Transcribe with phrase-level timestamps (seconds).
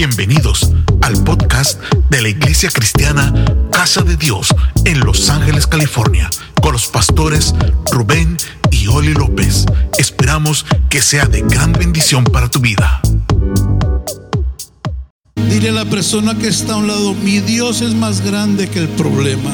[0.00, 0.72] Bienvenidos
[1.02, 3.34] al podcast de la Iglesia Cristiana
[3.70, 4.48] Casa de Dios
[4.86, 6.30] en Los Ángeles, California,
[6.62, 7.54] con los pastores
[7.92, 8.38] Rubén
[8.70, 9.66] y Oli López.
[9.98, 13.02] Esperamos que sea de gran bendición para tu vida.
[15.36, 18.78] Dile a la persona que está a un lado, mi Dios es más grande que
[18.78, 19.52] el problema.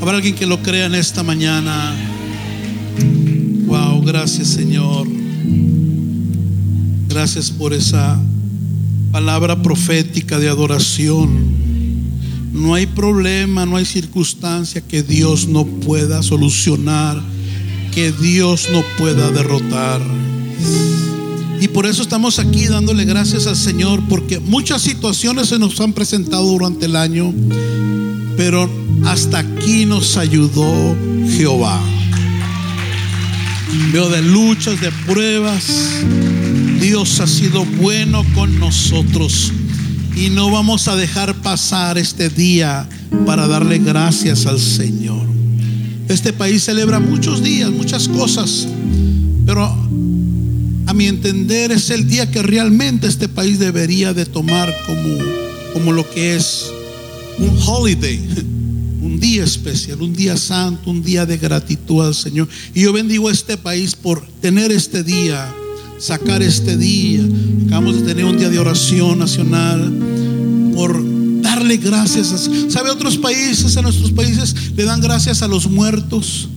[0.00, 1.94] Habrá alguien que lo crea en esta mañana.
[3.66, 5.17] Wow, gracias Señor.
[7.08, 8.20] Gracias por esa
[9.10, 11.28] palabra profética de adoración.
[12.52, 17.20] No hay problema, no hay circunstancia que Dios no pueda solucionar,
[17.94, 20.02] que Dios no pueda derrotar.
[21.60, 25.94] Y por eso estamos aquí dándole gracias al Señor, porque muchas situaciones se nos han
[25.94, 27.32] presentado durante el año,
[28.36, 28.70] pero
[29.06, 30.94] hasta aquí nos ayudó
[31.36, 31.80] Jehová.
[33.92, 35.64] Veo de luchas, de pruebas.
[36.80, 39.52] Dios ha sido bueno con nosotros
[40.16, 42.88] y no vamos a dejar pasar este día
[43.26, 45.26] para darle gracias al Señor.
[46.08, 48.68] Este país celebra muchos días, muchas cosas,
[49.44, 49.64] pero
[50.86, 55.18] a mi entender es el día que realmente este país debería de tomar como,
[55.72, 56.70] como lo que es
[57.38, 58.18] un holiday,
[59.02, 62.48] un día especial, un día santo, un día de gratitud al Señor.
[62.72, 65.52] Y yo bendigo a este país por tener este día
[65.98, 67.22] sacar este día.
[67.66, 69.92] Acabamos de tener un día de oración nacional
[70.74, 71.02] por
[71.42, 72.48] darle gracias.
[72.68, 72.90] ¿Sabe?
[72.90, 76.48] Otros países, a nuestros países, le dan gracias a los muertos,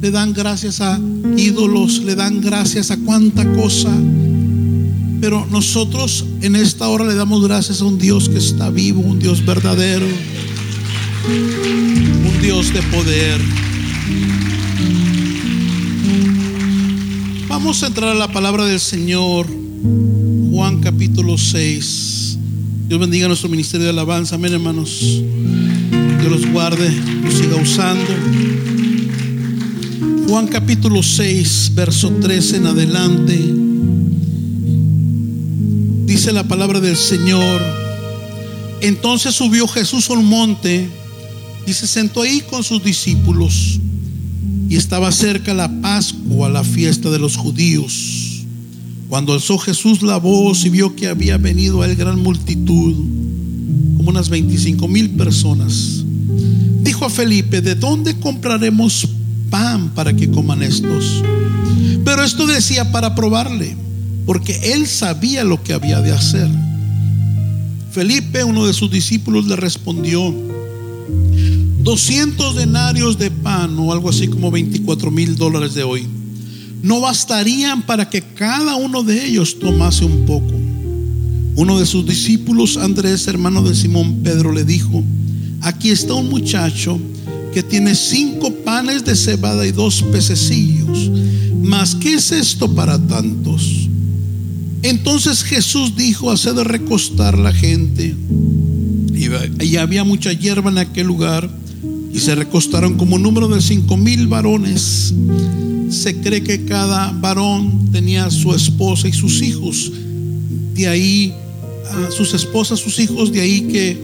[0.00, 0.98] le dan gracias a
[1.36, 3.90] ídolos, le dan gracias a cuánta cosa.
[5.20, 9.18] Pero nosotros en esta hora le damos gracias a un Dios que está vivo, un
[9.18, 10.06] Dios verdadero,
[11.26, 13.40] un Dios de poder.
[17.60, 19.48] Vamos a entrar a la palabra del Señor,
[20.52, 22.38] Juan capítulo 6.
[22.86, 25.00] Dios bendiga nuestro ministerio de alabanza, amén hermanos.
[26.20, 26.88] Dios los guarde,
[27.20, 28.14] los siga usando.
[30.28, 33.36] Juan capítulo 6, verso 13 en adelante.
[36.06, 37.60] Dice la palabra del Señor.
[38.82, 40.88] Entonces subió Jesús al monte
[41.66, 43.80] y se sentó ahí con sus discípulos
[44.68, 48.44] y estaba cerca la Pascua, la fiesta de los judíos.
[49.08, 52.94] Cuando alzó Jesús la voz y vio que había venido a él gran multitud,
[53.96, 56.04] como unas 25 mil personas,
[56.82, 59.08] dijo a Felipe, ¿de dónde compraremos
[59.48, 61.24] pan para que coman estos?
[62.04, 63.74] Pero esto decía para probarle,
[64.26, 66.48] porque él sabía lo que había de hacer.
[67.90, 70.34] Felipe, uno de sus discípulos, le respondió,
[71.82, 76.06] 200 denarios de pan o algo así como 24 mil dólares de hoy
[76.82, 80.52] no bastarían para que cada uno de ellos tomase un poco.
[81.56, 85.02] Uno de sus discípulos, Andrés, hermano de Simón Pedro, le dijo,
[85.60, 87.00] aquí está un muchacho
[87.52, 91.10] que tiene cinco panes de cebada y dos pececillos.
[91.62, 93.88] Mas, ¿qué es esto para tantos?
[94.82, 98.14] Entonces Jesús dijo, hace de recostar la gente.
[99.60, 101.50] Y había mucha hierba en aquel lugar
[102.12, 105.14] y se recostaron como número de cinco mil varones.
[105.90, 109.92] Se cree que cada varón tenía su esposa y sus hijos.
[110.74, 111.32] De ahí,
[112.16, 113.96] sus esposas, sus hijos, de ahí que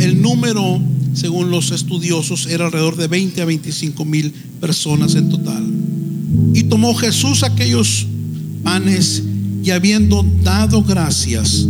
[0.00, 0.80] el número,
[1.14, 5.64] según los estudiosos, era alrededor de 20 a 25 mil personas en total.
[6.54, 8.06] Y tomó Jesús aquellos
[8.62, 9.22] panes
[9.64, 11.66] y habiendo dado gracias,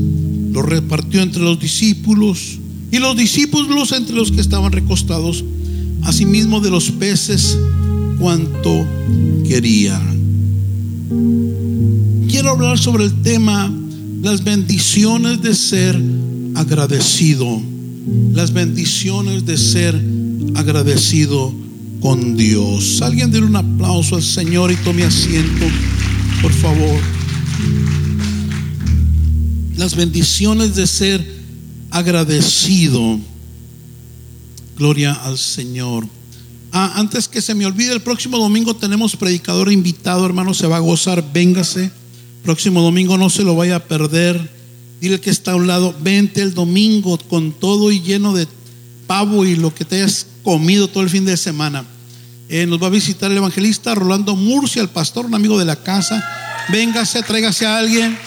[0.53, 2.59] los repartió entre los discípulos
[2.91, 5.45] y los discípulos entre los que estaban recostados
[6.05, 7.59] asimismo de los peces
[8.19, 8.87] cuanto
[9.47, 10.13] querían.
[12.29, 13.73] Quiero hablar sobre el tema
[14.23, 16.01] las bendiciones de ser
[16.55, 17.61] agradecido,
[18.33, 20.01] las bendiciones de ser
[20.55, 21.53] agradecido
[22.01, 23.01] con Dios.
[23.03, 25.67] Alguien dé un aplauso al Señor y tome asiento,
[26.41, 27.01] por favor.
[29.77, 31.43] Las bendiciones de ser
[31.91, 33.19] agradecido.
[34.83, 36.09] Gloria al Señor.
[36.73, 40.79] Ah, antes que se me olvide, el próximo domingo tenemos predicador invitado, hermano, se va
[40.79, 41.93] a gozar, véngase.
[42.43, 44.51] Próximo domingo no se lo vaya a perder.
[45.01, 48.49] Dile que está a un lado, vente el domingo con todo y lleno de
[49.07, 51.85] pavo y lo que te hayas comido todo el fin de semana.
[52.49, 55.77] Eh, nos va a visitar el evangelista Rolando Murcia, el pastor, un amigo de la
[55.77, 56.25] casa.
[56.71, 58.19] Véngase, tráigase a alguien,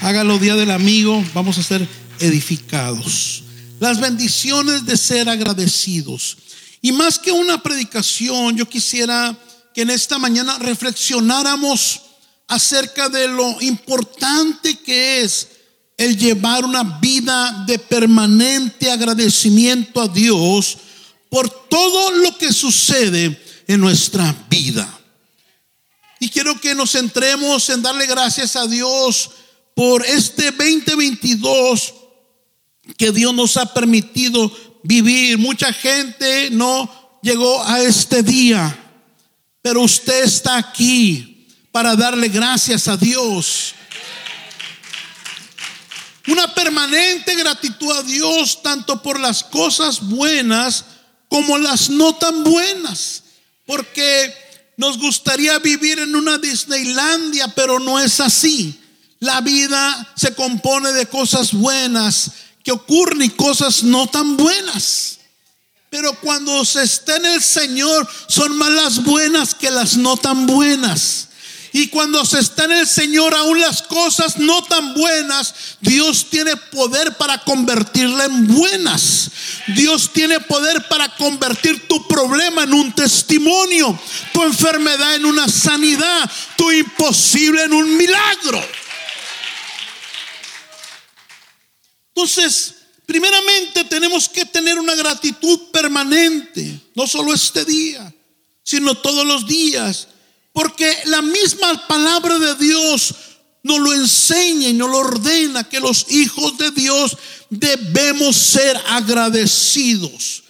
[0.00, 1.86] hágalo día del amigo, vamos a ser
[2.18, 3.43] edificados
[3.84, 6.38] las bendiciones de ser agradecidos.
[6.80, 9.36] Y más que una predicación, yo quisiera
[9.74, 12.00] que en esta mañana reflexionáramos
[12.48, 15.48] acerca de lo importante que es
[15.98, 20.78] el llevar una vida de permanente agradecimiento a Dios
[21.28, 24.88] por todo lo que sucede en nuestra vida.
[26.20, 29.30] Y quiero que nos centremos en darle gracias a Dios
[29.74, 32.03] por este 2022
[32.96, 34.50] que Dios nos ha permitido
[34.82, 35.38] vivir.
[35.38, 38.78] Mucha gente no llegó a este día,
[39.62, 43.74] pero usted está aquí para darle gracias a Dios.
[46.26, 50.84] Una permanente gratitud a Dios tanto por las cosas buenas
[51.28, 53.24] como las no tan buenas.
[53.66, 54.34] Porque
[54.76, 58.80] nos gustaría vivir en una Disneylandia, pero no es así.
[59.20, 62.30] La vida se compone de cosas buenas
[62.64, 65.18] que ocurren cosas no tan buenas.
[65.90, 70.46] Pero cuando se está en el Señor, son más las buenas que las no tan
[70.46, 71.28] buenas.
[71.72, 76.56] Y cuando se está en el Señor, aún las cosas no tan buenas, Dios tiene
[76.56, 79.30] poder para convertirla en buenas.
[79.74, 83.98] Dios tiene poder para convertir tu problema en un testimonio,
[84.32, 88.64] tu enfermedad en una sanidad, tu imposible en un milagro.
[92.14, 92.74] Entonces,
[93.06, 98.14] primeramente tenemos que tener una gratitud permanente, no solo este día,
[98.62, 100.08] sino todos los días
[100.54, 103.12] porque la misma palabra de Dios
[103.64, 107.16] nos lo enseña y nos lo ordena que los hijos de Dios
[107.50, 110.44] debemos ser agradecidos.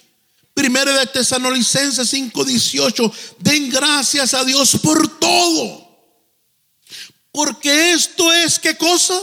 [0.53, 5.83] Primero de Tesalonicenses 5:18, den gracias a Dios por todo.
[7.31, 9.19] Porque esto es qué cosa?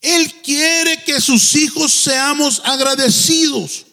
[0.00, 3.86] Él quiere que sus hijos seamos agradecidos.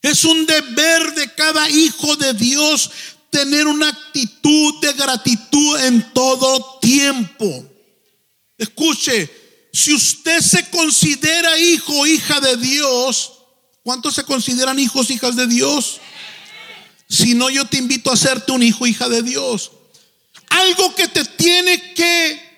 [0.00, 2.90] Es un deber de cada hijo de Dios
[3.30, 7.66] tener una actitud de gratitud en todo tiempo.
[8.58, 9.30] Escuche,
[9.72, 13.32] si usted se considera hijo o hija de Dios,
[13.82, 16.00] ¿cuántos se consideran hijos, hijas de Dios?
[17.08, 19.72] Si no, yo te invito a hacerte un hijo, hija de Dios.
[20.48, 22.51] Algo que te tiene que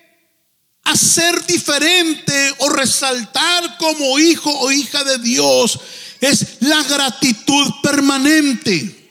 [0.85, 5.79] hacer diferente o resaltar como hijo o hija de Dios
[6.21, 9.03] es la gratitud permanente.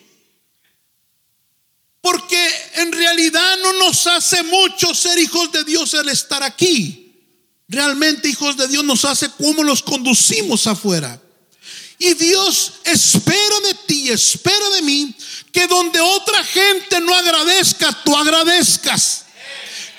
[2.00, 7.12] Porque en realidad no nos hace mucho ser hijos de Dios el estar aquí.
[7.67, 11.20] Realmente hijos de Dios nos hace cómo los conducimos afuera.
[11.99, 15.15] Y Dios espera de ti, espera de mí,
[15.50, 19.24] que donde otra gente no agradezca, tú agradezcas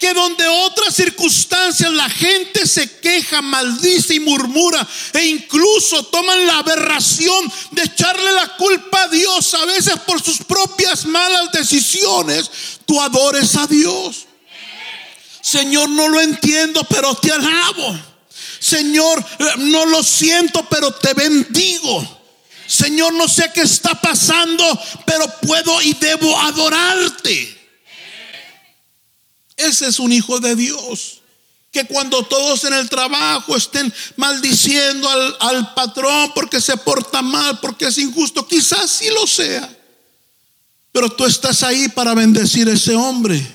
[0.06, 6.60] que donde otras circunstancias la gente se queja, maldice y murmura e incluso toman la
[6.60, 12.52] aberración de echarle la culpa a Dios a veces por sus propias malas decisiones,
[12.86, 14.28] tú adores a Dios.
[15.42, 18.00] Señor, no lo entiendo, pero te alabo.
[18.60, 22.22] Señor, eh, no lo siento, pero te bendigo.
[22.68, 24.64] Señor, no sé qué está pasando,
[25.04, 27.55] pero puedo y debo adorarte.
[29.58, 31.22] Ese es un hijo de Dios.
[31.72, 35.10] Que cuando todos en el trabajo estén maldiciendo
[35.40, 39.70] al, patrón porque se porta mal, porque es injusto, quizás sí lo sea.
[40.92, 43.46] Pero tú estás ahí para bendecir a ese hombre.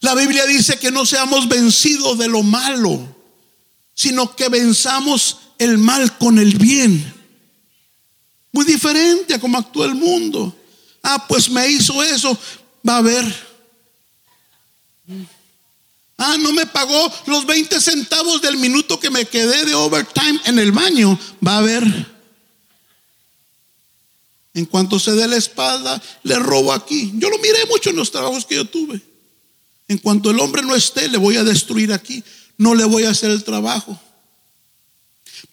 [0.00, 3.16] La Biblia dice que no seamos vencidos de lo malo,
[3.94, 7.14] sino que venzamos el mal con el bien.
[8.50, 10.56] Muy diferente a como actúa el mundo.
[11.02, 12.36] Ah, pues me hizo eso.
[12.88, 13.47] Va a ver
[16.18, 20.58] Ah, no me pagó los 20 centavos del minuto que me quedé de overtime en
[20.58, 21.18] el baño.
[21.46, 22.18] Va a ver.
[24.54, 27.12] En cuanto se dé la espalda, le robo aquí.
[27.14, 29.00] Yo lo miré mucho en los trabajos que yo tuve.
[29.86, 32.22] En cuanto el hombre no esté, le voy a destruir aquí.
[32.56, 33.98] No le voy a hacer el trabajo.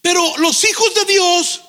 [0.01, 1.62] Pero los hijos de Dios,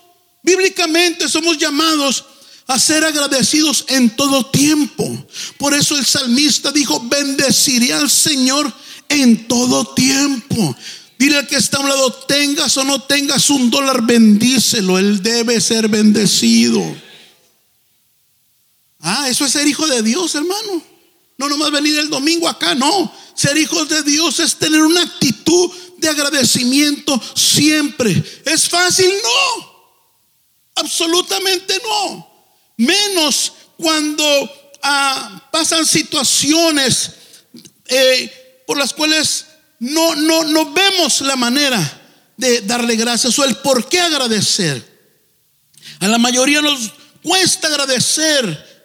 [0.42, 2.24] bíblicamente, somos llamados
[2.66, 5.26] a ser agradecidos en todo tiempo.
[5.56, 8.72] Por eso el salmista dijo, bendeciré al Señor
[9.08, 10.76] en todo tiempo.
[11.18, 14.98] Dile al que está a un lado, tengas o no tengas un dólar, bendícelo.
[14.98, 16.82] Él debe ser bendecido.
[19.00, 20.82] Ah, eso es ser hijo de Dios, hermano.
[21.38, 23.12] No nomás venir el domingo acá, no.
[23.34, 28.24] Ser hijos de Dios es tener una actitud de agradecimiento siempre.
[28.44, 29.10] ¿Es fácil?
[29.22, 29.76] No.
[30.74, 32.35] Absolutamente no
[32.76, 34.24] menos cuando
[34.82, 37.10] ah, pasan situaciones
[37.86, 39.46] eh, por las cuales
[39.78, 42.02] no, no, no vemos la manera
[42.36, 44.96] de darle gracias o el por qué agradecer.
[46.00, 46.92] A la mayoría nos
[47.22, 48.76] cuesta agradecer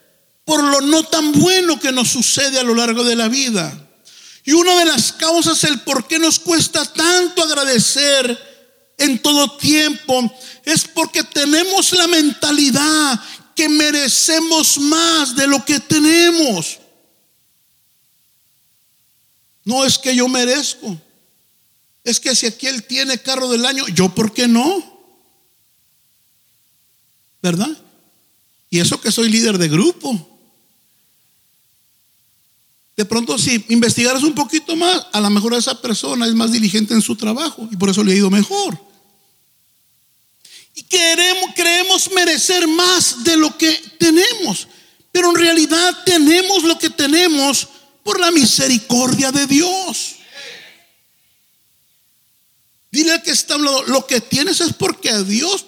[0.46, 3.88] por lo no tan bueno que nos sucede a lo largo de la vida.
[4.44, 8.52] Y una de las causas el por qué nos cuesta tanto agradecer
[8.98, 10.34] en todo tiempo
[10.64, 13.20] es porque tenemos la mentalidad
[13.62, 16.80] que merecemos más de lo que tenemos.
[19.64, 21.00] No es que yo merezco.
[22.04, 24.84] Es que si aquí él tiene carro del año, yo por qué no?
[27.44, 27.70] ¿Verdad?
[28.72, 30.40] Y eso que soy líder de grupo.
[32.98, 36.96] De pronto, si investigaras un poquito más, a lo mejor esa persona es más diligente
[36.96, 38.91] en su trabajo y por eso le ha ido mejor.
[40.74, 44.68] Y queremos, creemos merecer más de lo que tenemos,
[45.12, 47.68] pero en realidad tenemos lo que tenemos
[48.04, 50.16] por la misericordia de Dios.
[52.92, 55.66] Dile al que está hablando, lo que tienes es porque Dios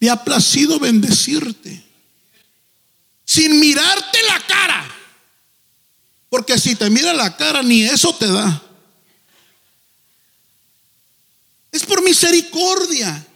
[0.00, 1.84] le ha placido bendecirte.
[3.24, 4.94] Sin mirarte la cara.
[6.28, 8.62] Porque si te mira la cara, ni eso te da.
[11.72, 13.26] Es por misericordia.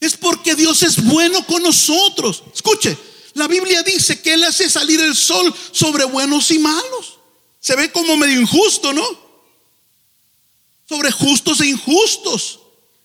[0.00, 2.42] Es porque Dios es bueno con nosotros.
[2.54, 2.96] Escuche,
[3.34, 7.18] la Biblia dice que Él hace salir el sol sobre buenos y malos.
[7.60, 9.04] Se ve como medio injusto, ¿no?
[10.88, 12.60] Sobre justos e injustos.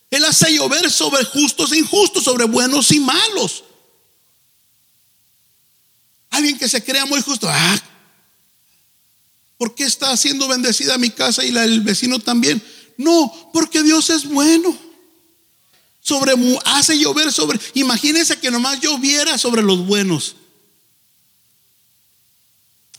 [0.09, 3.63] Él hace llover sobre justos e injustos, sobre buenos y malos.
[6.29, 7.47] Alguien que se crea muy justo.
[7.49, 7.81] Ah,
[9.57, 12.63] ¿Por qué está siendo bendecida mi casa y la del vecino también?
[13.01, 14.77] No, porque Dios es bueno.
[16.01, 16.33] Sobre
[16.65, 17.59] hace llover sobre.
[17.73, 20.35] Imagínense que nomás lloviera sobre los buenos.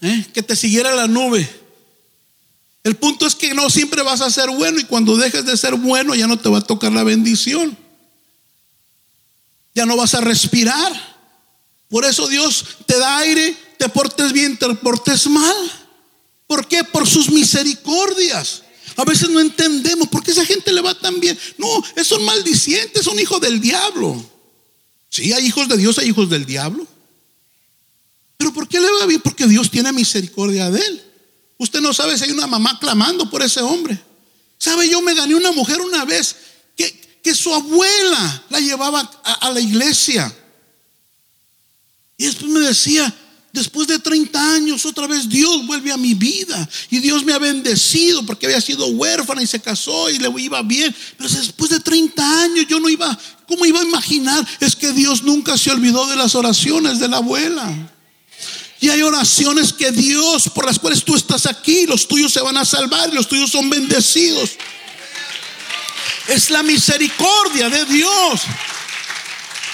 [0.01, 0.27] ¿Eh?
[0.35, 1.49] Que te siguiera la nube.
[2.83, 5.77] El punto es que no siempre vas a ser bueno y cuando dejes de ser
[5.77, 7.77] bueno ya no te va a tocar la bendición.
[9.73, 10.93] Ya no vas a respirar.
[11.89, 15.73] Por eso Dios te da aire, te portes bien, te portes mal.
[16.49, 16.83] ¿Por qué?
[16.83, 18.62] Por sus misericordias.
[18.97, 21.39] A veces no entendemos por qué esa gente le va tan bien.
[21.59, 24.25] No, son maldicientes, son hijos del diablo.
[25.09, 26.87] Sí, hay hijos de Dios, hay hijos del diablo.
[28.37, 29.21] Pero ¿por qué le va bien?
[29.21, 31.03] Porque Dios tiene misericordia de él.
[31.59, 33.99] Usted no sabe si hay una mamá clamando por ese hombre.
[34.59, 34.89] ¿Sabe?
[34.89, 36.37] Yo me gané una mujer una vez
[36.77, 40.35] que, que su abuela la llevaba a la iglesia.
[42.17, 43.13] Y después me decía,
[43.53, 46.67] Después de 30 años, otra vez Dios vuelve a mi vida.
[46.91, 50.63] Y Dios me ha bendecido porque había sido huérfana y se casó y le iba
[50.63, 50.95] bien.
[51.19, 54.47] Pero después de 30 años yo no iba, ¿cómo iba a imaginar?
[54.59, 57.71] Es que Dios nunca se olvidó de las oraciones de la abuela.
[58.81, 62.57] Y hay oraciones que Dios, por las cuales tú estás aquí, los tuyos se van
[62.57, 64.53] a salvar y los tuyos son bendecidos.
[66.27, 68.41] Es la misericordia de Dios.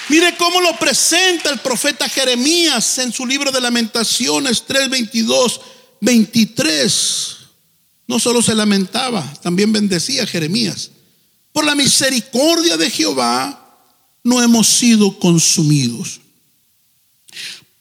[0.09, 5.61] Mire cómo lo presenta el profeta Jeremías en su libro de lamentaciones 3, 22,
[6.01, 7.37] 23.
[8.07, 10.89] No solo se lamentaba, también bendecía Jeremías.
[11.53, 13.85] Por la misericordia de Jehová
[14.23, 16.19] no hemos sido consumidos.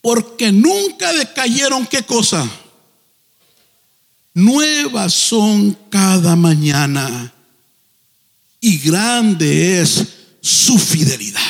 [0.03, 2.49] Porque nunca decayeron qué cosa.
[4.35, 7.33] Nuevas son cada mañana
[8.61, 10.07] y grande es
[10.43, 11.48] su fidelidad.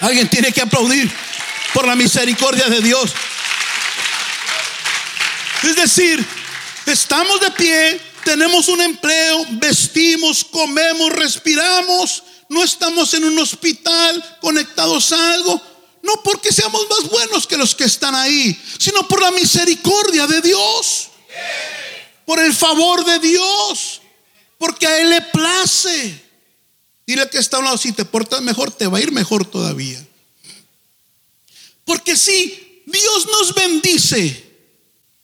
[0.00, 1.10] Alguien tiene que aplaudir
[1.74, 3.12] por la misericordia de Dios.
[5.62, 6.26] Es decir,
[6.86, 15.12] estamos de pie, tenemos un empleo, vestimos, comemos, respiramos, no estamos en un hospital conectados
[15.12, 15.60] a algo.
[16.02, 20.40] No porque seamos más buenos que los que están ahí, sino por la misericordia de
[20.40, 21.08] Dios,
[22.24, 24.00] por el favor de Dios,
[24.56, 26.29] porque a Él le place.
[27.10, 29.44] Dile que está a un lado, si te portas mejor, te va a ir mejor
[29.44, 30.00] todavía.
[31.84, 34.48] Porque si Dios nos bendice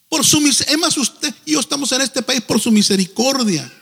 [0.08, 3.72] por su misericordia, usted y yo estamos en este país por su misericordia.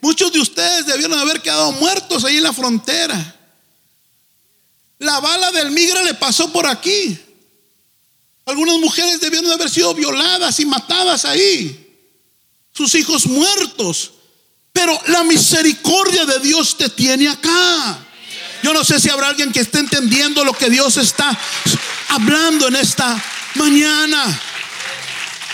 [0.00, 3.36] Muchos de ustedes debieron haber quedado muertos ahí en la frontera.
[4.98, 7.16] La bala del migra le pasó por aquí.
[8.46, 12.02] Algunas mujeres debieron haber sido violadas y matadas ahí.
[12.72, 14.14] Sus hijos muertos.
[14.72, 17.98] Pero la misericordia de Dios te tiene acá.
[18.62, 21.36] Yo no sé si habrá alguien que esté entendiendo lo que Dios está
[22.08, 23.22] hablando en esta
[23.54, 24.40] mañana.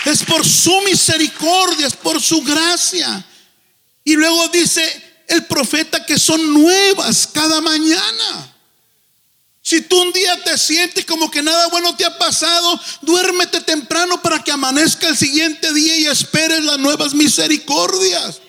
[0.05, 3.23] Es por su misericordia, es por su gracia.
[4.03, 8.53] Y luego dice el profeta que son nuevas cada mañana.
[9.61, 14.21] Si tú un día te sientes como que nada bueno te ha pasado, duérmete temprano
[14.21, 18.41] para que amanezca el siguiente día y esperes las nuevas misericordias.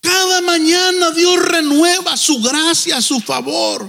[0.00, 3.88] Cada mañana Dios renueva su gracia, su favor.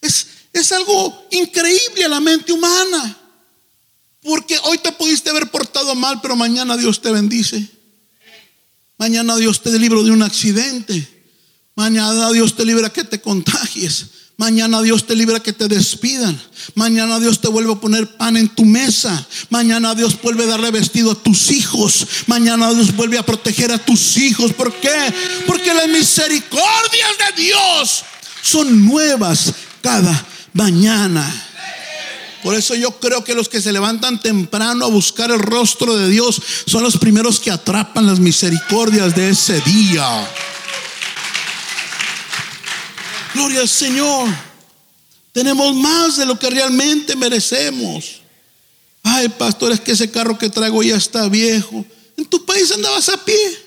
[0.00, 3.18] Es, es algo increíble a la mente humana.
[4.22, 7.68] Porque hoy te pudiste haber portado mal, pero mañana Dios te bendice.
[8.96, 11.06] Mañana Dios te libra de un accidente.
[11.74, 14.06] Mañana Dios te libra que te contagies.
[14.36, 16.40] Mañana Dios te libra que te despidan.
[16.74, 19.26] Mañana Dios te vuelve a poner pan en tu mesa.
[19.48, 22.06] Mañana Dios vuelve a darle vestido a tus hijos.
[22.26, 24.52] Mañana Dios vuelve a proteger a tus hijos.
[24.52, 25.14] ¿Por qué?
[25.46, 28.04] Porque las misericordias de Dios
[28.42, 31.32] son nuevas cada mañana.
[32.42, 36.10] Por eso yo creo que los que se levantan temprano a buscar el rostro de
[36.10, 40.28] Dios son los primeros que atrapan las misericordias de ese día.
[43.34, 44.28] Gloria al Señor.
[45.32, 48.22] Tenemos más de lo que realmente merecemos.
[49.02, 51.84] Ay, pastor, es que ese carro que traigo ya está viejo.
[52.16, 53.64] En tu país andabas a pie.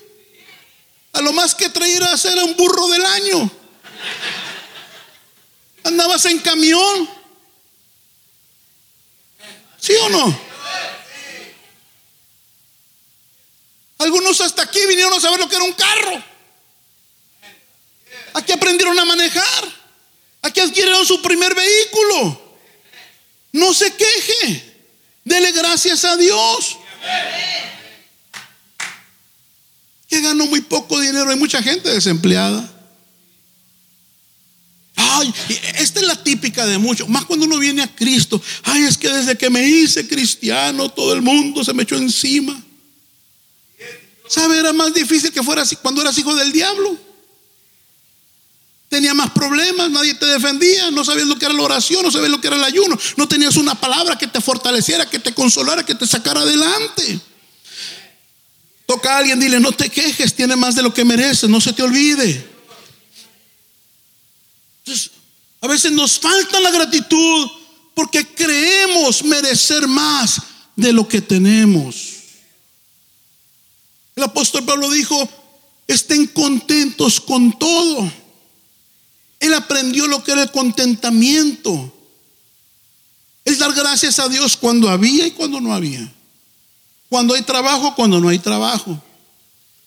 [1.12, 3.50] A lo más que traías era un burro del año.
[5.84, 7.08] Andabas en camión.
[9.78, 10.40] ¿Sí o no?
[13.98, 16.24] Algunos hasta aquí vinieron a saber lo que era un carro.
[18.38, 19.64] Aquí aprendieron a manejar.
[20.42, 22.40] Aquí adquirieron su primer vehículo.
[23.52, 24.76] No se queje.
[25.24, 26.78] Dele gracias a Dios.
[30.08, 31.30] Que ganó muy poco dinero.
[31.30, 32.72] Hay mucha gente desempleada.
[34.94, 35.34] Ay,
[35.78, 37.08] esta es la típica de muchos.
[37.08, 38.40] Más cuando uno viene a Cristo.
[38.62, 42.60] Ay, es que desde que me hice cristiano, todo el mundo se me echó encima.
[44.28, 44.58] ¿Sabe?
[44.60, 47.07] Era más difícil que fuera así cuando eras hijo del diablo.
[48.88, 52.30] Tenía más problemas, nadie te defendía, no sabías lo que era la oración, no sabías
[52.30, 55.84] lo que era el ayuno, no tenías una palabra que te fortaleciera, que te consolara,
[55.84, 57.20] que te sacara adelante.
[58.86, 61.74] Toca a alguien, dile, no te quejes, tiene más de lo que mereces, no se
[61.74, 62.48] te olvide.
[64.78, 65.10] Entonces,
[65.60, 67.50] a veces nos falta la gratitud
[67.94, 70.40] porque creemos merecer más
[70.76, 72.14] de lo que tenemos.
[74.16, 75.28] El apóstol Pablo dijo,
[75.86, 78.10] estén contentos con todo.
[79.40, 81.94] Él aprendió lo que era el contentamiento.
[83.44, 86.12] Es dar gracias a Dios cuando había y cuando no había.
[87.08, 89.00] Cuando hay trabajo, cuando no hay trabajo.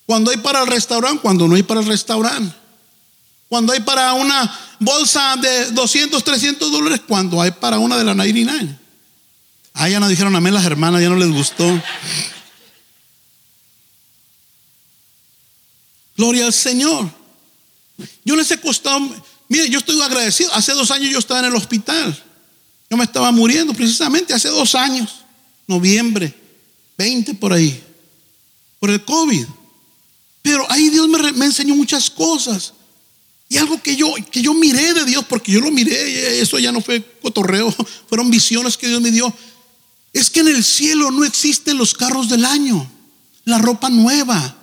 [0.05, 2.55] Cuando hay para el restaurante, cuando no hay para el restaurante.
[3.47, 8.13] Cuando hay para una bolsa de 200, 300 dólares, cuando hay para una de la
[8.15, 8.79] 99.
[9.73, 11.65] Ah, ya nos dijeron amén las hermanas, ya no les gustó.
[16.17, 17.09] Gloria al Señor.
[18.23, 18.99] Yo les he costado,
[19.51, 20.53] Mire, yo estoy agradecido.
[20.53, 22.23] Hace dos años yo estaba en el hospital.
[22.89, 25.25] Yo me estaba muriendo precisamente hace dos años,
[25.67, 26.33] noviembre
[26.97, 27.83] 20 por ahí,
[28.79, 29.45] por el COVID.
[30.41, 32.73] Pero ahí Dios me, enseñó muchas cosas.
[33.49, 36.71] Y algo que yo, que yo miré de Dios, porque yo lo miré, eso ya
[36.71, 37.75] no fue cotorreo,
[38.07, 39.35] fueron visiones que Dios me dio.
[40.13, 42.89] Es que en el cielo no existen los carros del año,
[43.43, 44.55] la ropa nueva,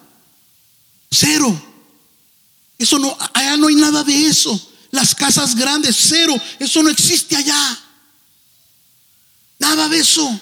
[1.10, 1.62] cero.
[2.78, 6.34] Eso no, allá no hay nada de eso las casas grandes, cero.
[6.58, 7.78] Eso no existe allá.
[9.58, 10.40] Nada de eso.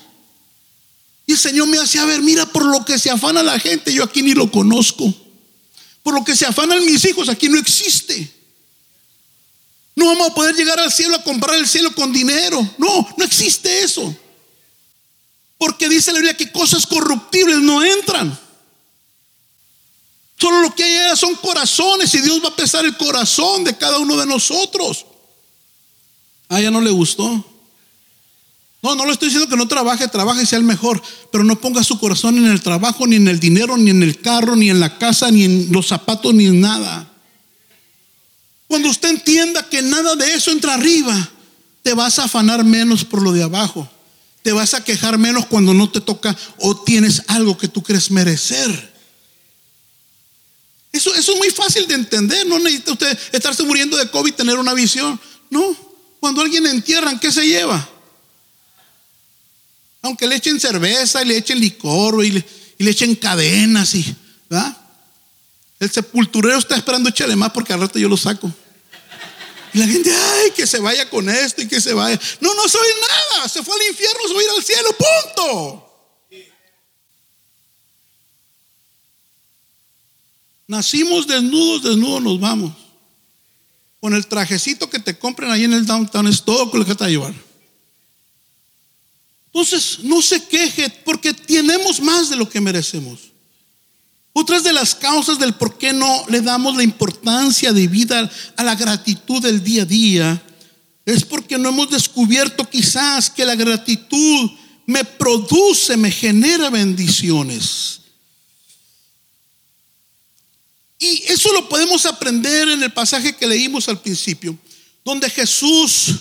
[1.27, 4.05] Y el Señor me hacía ver, mira, por lo que se afana la gente, yo
[4.05, 5.13] aquí ni lo conozco.
[6.03, 8.33] Por lo que se afanan mis hijos, aquí no existe.
[9.97, 12.61] No vamos a poder llegar al cielo a comprar el cielo con dinero.
[12.79, 14.15] No, no existe eso.
[15.59, 18.39] Porque dice la Biblia que cosas corruptibles no entran.
[20.39, 23.99] Solo lo que hay son corazones y Dios va a pesar el corazón de cada
[23.99, 25.07] uno de nosotros.
[26.49, 27.45] A ella no le gustó.
[28.83, 31.59] No, no le estoy diciendo que no trabaje, trabaje y sea el mejor, pero no
[31.59, 34.71] ponga su corazón en el trabajo, ni en el dinero, ni en el carro, ni
[34.71, 37.11] en la casa, ni en los zapatos, ni en nada.
[38.69, 41.31] Cuando usted entienda que nada de eso entra arriba,
[41.83, 43.89] te vas a afanar menos por lo de abajo.
[44.43, 48.11] Te vas a quejar menos cuando no te toca o tienes algo que tú crees
[48.11, 48.96] merecer.
[50.97, 52.47] Eso, es muy fácil de entender.
[52.47, 55.21] No necesita usted estarse muriendo de COVID y tener una visión.
[55.51, 55.77] No.
[56.21, 57.89] Cuando alguien entierran, ¿qué se lleva?
[60.03, 62.31] Aunque le echen cerveza y le echen licor y
[62.79, 64.17] le, echen cadenas y,
[65.79, 68.53] El sepulturero está esperando echarle más porque al rato yo lo saco.
[69.73, 72.19] Y la gente, ay, que se vaya con esto y que se vaya.
[72.41, 72.89] No, no soy
[73.37, 73.49] nada.
[73.49, 75.86] Se fue al infierno, se va a ir al cielo, punto.
[80.69, 82.73] Nacimos desnudos, desnudos nos vamos.
[84.01, 86.95] Con el trajecito que te compren ahí en el downtown es todo con lo que
[86.95, 87.35] te va a llevar.
[89.47, 93.21] Entonces, no se queje porque tenemos más de lo que merecemos.
[94.33, 98.63] Otras de las causas del por qué no le damos la importancia de vida a
[98.63, 100.43] la gratitud del día a día
[101.07, 104.51] es porque no hemos descubierto quizás que la gratitud
[104.85, 108.01] me produce, me genera bendiciones.
[110.99, 114.57] Y eso lo podemos aprender en el pasaje que leímos al principio,
[115.05, 116.15] donde Jesús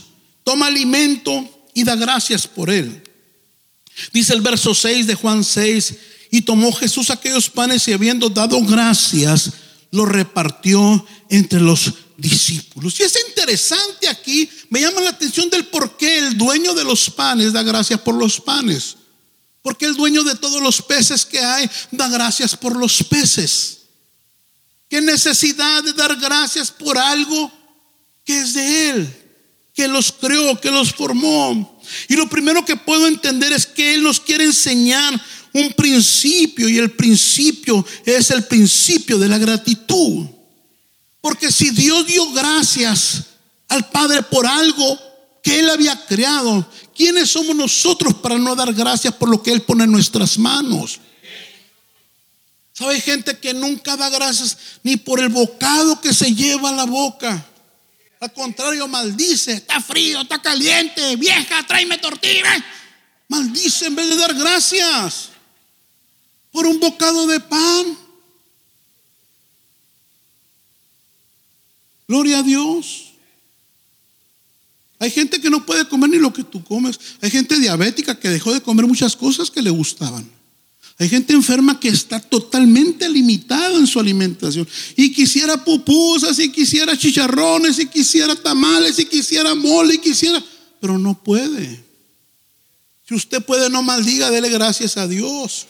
[0.43, 3.03] toma alimento y da gracias por él.
[4.11, 5.93] Dice el verso 6 de Juan 6,
[6.31, 9.51] y tomó Jesús aquellos panes y habiendo dado gracias,
[9.91, 12.99] los repartió entre los discípulos.
[12.99, 17.09] Y es interesante aquí, me llama la atención del por qué el dueño de los
[17.09, 18.97] panes da gracias por los panes.
[19.61, 23.84] Porque el dueño de todos los peces que hay da gracias por los peces.
[24.89, 27.51] ¿Qué necesidad de dar gracias por algo
[28.23, 29.15] que es de Él?
[29.73, 31.79] Que los creó, que los formó.
[32.07, 35.19] Y lo primero que puedo entender es que Él nos quiere enseñar
[35.53, 40.25] un principio y el principio es el principio de la gratitud.
[41.21, 43.23] Porque si Dios dio gracias
[43.67, 44.99] al Padre por algo
[45.41, 49.61] que Él había creado, ¿quiénes somos nosotros para no dar gracias por lo que Él
[49.61, 50.99] pone en nuestras manos?
[52.77, 56.83] ¿Sabe gente que nunca da gracias ni por el bocado que se lleva a la
[56.83, 57.45] boca?
[58.19, 62.63] Al contrario, maldice, está frío, está caliente, vieja, tráeme tortilla.
[63.29, 65.29] Maldice en vez de dar gracias
[66.51, 67.97] por un bocado de pan.
[72.09, 73.13] Gloria a Dios.
[74.99, 76.99] Hay gente que no puede comer ni lo que tú comes.
[77.21, 80.29] Hay gente diabética que dejó de comer muchas cosas que le gustaban.
[80.97, 84.67] Hay gente enferma que está totalmente limitada en su alimentación.
[84.95, 90.41] Y quisiera pupusas, y quisiera chicharrones, y quisiera tamales, y quisiera mole, y quisiera...
[90.79, 91.84] Pero no puede.
[93.08, 95.67] Si usted puede, no maldiga, dele gracias a Dios.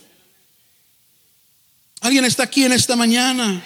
[2.02, 3.64] ¿Alguien está aquí en esta mañana?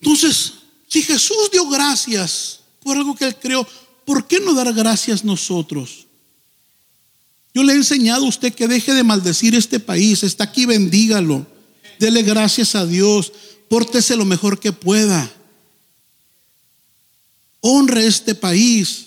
[0.00, 0.52] Entonces,
[0.86, 3.66] si Jesús dio gracias por algo que Él creó,
[4.04, 6.05] ¿por qué no dar gracias nosotros?
[7.56, 10.22] Yo le he enseñado a usted que deje de maldecir este país.
[10.22, 11.46] Está aquí, bendígalo.
[11.98, 13.32] Dele gracias a Dios.
[13.70, 15.32] Pórtese lo mejor que pueda.
[17.62, 19.06] Honre este país.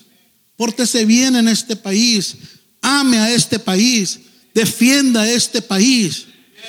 [0.57, 2.37] Pórtese bien en este país.
[2.81, 4.19] Ame a este país.
[4.55, 6.25] Defienda a este país.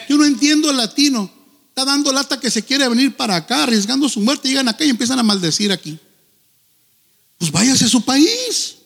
[0.07, 1.33] Yo no entiendo el latino
[1.83, 5.19] dando lata que se quiere venir para acá, arriesgando su muerte, llegan acá y empiezan
[5.19, 5.99] a maldecir aquí.
[7.39, 8.77] Pues váyase a su país.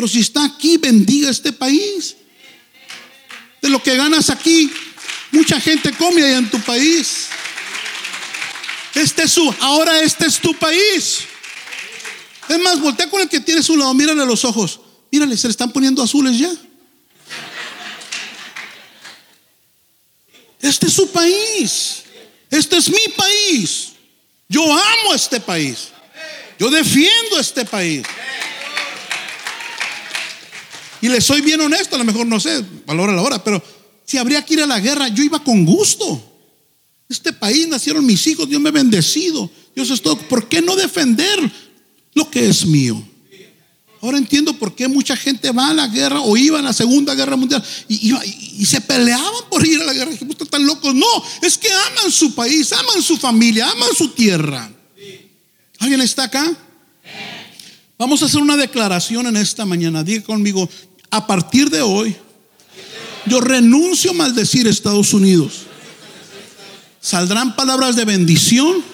[0.00, 2.16] Pero si está aquí, bendiga este país.
[3.60, 4.72] De lo que ganas aquí,
[5.30, 7.26] mucha gente come allá en tu país.
[8.94, 11.18] Este es su, ahora este es tu país.
[12.48, 14.80] Es más, voltea con el que tiene su lado, mírale los ojos.
[15.12, 16.50] Mírale, se le están poniendo azules ya.
[20.62, 22.04] Este es su país.
[22.48, 23.88] Este es mi país.
[24.48, 25.88] Yo amo este país.
[26.58, 28.06] Yo defiendo este país.
[31.02, 33.62] Y le soy bien honesto, a lo mejor no sé, valora la hora, pero
[34.04, 36.22] si habría que ir a la guerra, yo iba con gusto.
[37.08, 39.50] Este país nacieron mis hijos, Dios me ha bendecido.
[39.74, 40.16] Dios es todo.
[40.16, 41.38] ¿Por qué no defender
[42.14, 43.02] lo que es mío?
[44.02, 47.14] Ahora entiendo por qué mucha gente va a la guerra o iba a la Segunda
[47.14, 50.12] Guerra Mundial y, se peleaban por ir a la guerra.
[50.12, 50.94] Están locos.
[50.94, 51.06] No,
[51.42, 54.70] es que aman su país, aman su familia, aman su tierra.
[55.78, 56.56] ¿Alguien está acá?
[57.98, 60.02] Vamos a hacer una declaración en esta mañana.
[60.02, 60.66] Diga conmigo,
[61.10, 62.16] a partir de hoy,
[63.26, 65.66] yo renuncio a maldecir Estados Unidos.
[67.00, 68.84] Saldrán palabras de bendición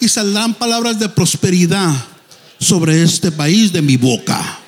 [0.00, 1.92] y saldrán palabras de prosperidad
[2.58, 4.58] sobre este país de mi boca.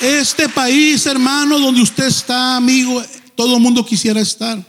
[0.00, 3.02] Este país, hermano, donde usted está, amigo,
[3.34, 4.64] todo el mundo quisiera estar.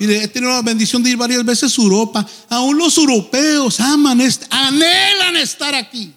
[0.00, 2.26] Mire, he tenido la bendición de ir varias veces a Europa.
[2.48, 6.10] Aún los europeos aman, anhelan estar aquí.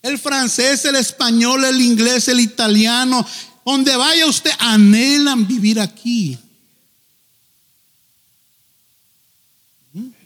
[0.00, 3.26] El francés, el español, el inglés, el italiano,
[3.62, 6.38] donde vaya usted, anhelan vivir aquí.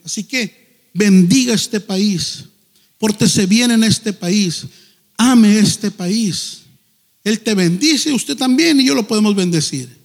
[0.05, 2.45] Así que bendiga este país,
[2.99, 4.67] pórtese bien en este país,
[5.17, 6.61] ame este país.
[7.25, 10.00] Él te bendice, usted también, y yo lo podemos bendecir.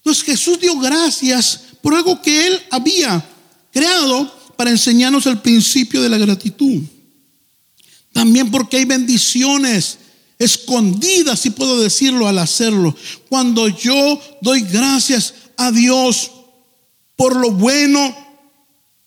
[0.00, 3.24] Entonces Jesús dio gracias por algo que Él había
[3.72, 6.82] creado para enseñarnos el principio de la gratitud.
[8.12, 9.98] También porque hay bendiciones
[10.38, 12.96] escondida, si puedo decirlo al hacerlo.
[13.28, 16.30] Cuando yo doy gracias a Dios
[17.14, 18.16] por lo bueno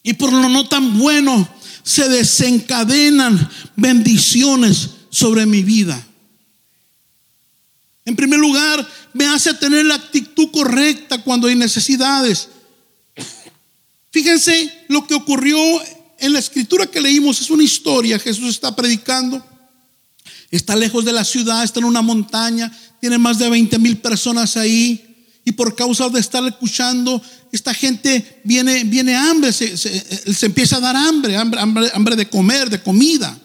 [0.03, 1.47] y por lo no tan bueno,
[1.81, 6.07] se desencadenan bendiciones sobre mi vida.
[8.05, 12.49] En primer lugar, me hace tener la actitud correcta cuando hay necesidades.
[14.11, 15.57] Fíjense lo que ocurrió
[16.19, 19.43] en la escritura que leímos, es una historia, Jesús está predicando,
[20.51, 24.55] está lejos de la ciudad, está en una montaña, tiene más de 20 mil personas
[24.55, 25.09] ahí.
[25.45, 30.79] Y por causa de estar escuchando, esta gente viene, viene hambre, se, se, empieza a
[30.79, 33.37] dar hambre, hambre, hambre de comer, de comida.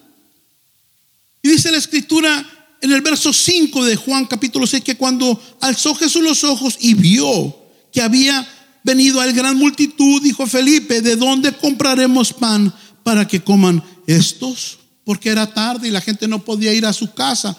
[1.43, 5.95] Y dice la escritura en el verso 5 de Juan capítulo 6 que cuando alzó
[5.95, 7.57] Jesús los ojos y vio
[7.93, 8.47] que había
[8.85, 14.79] venido a gran multitud, dijo Felipe, ¿de dónde compraremos pan para que coman estos?
[15.05, 17.57] Porque era tarde y la gente no podía ir a su casa.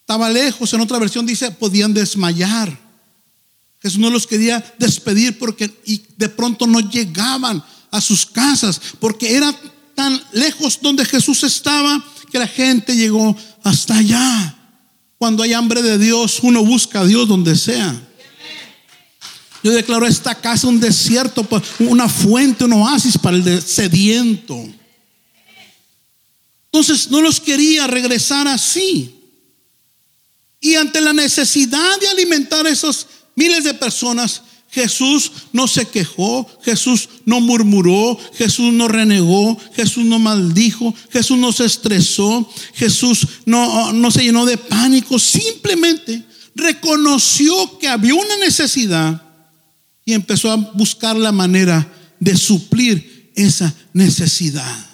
[0.00, 2.78] Estaba lejos, en otra versión dice, podían desmayar.
[3.80, 9.36] Jesús no los quería despedir porque y de pronto no llegaban a sus casas porque
[9.36, 9.54] era
[9.94, 14.56] tan lejos donde Jesús estaba que la gente llegó hasta allá.
[15.18, 18.00] Cuando hay hambre de Dios, uno busca a Dios donde sea.
[19.62, 21.46] Yo declaro esta casa un desierto,
[21.80, 24.56] una fuente, un oasis para el sediento.
[26.66, 29.14] Entonces no los quería regresar así.
[30.60, 36.46] Y ante la necesidad de alimentar a esos miles de personas, Jesús no se quejó,
[36.62, 43.92] Jesús no murmuró, Jesús no renegó, Jesús no maldijo, Jesús no se estresó, Jesús no,
[43.92, 46.22] no se llenó de pánico, simplemente
[46.54, 49.22] reconoció que había una necesidad
[50.04, 54.86] y empezó a buscar la manera de suplir esa necesidad.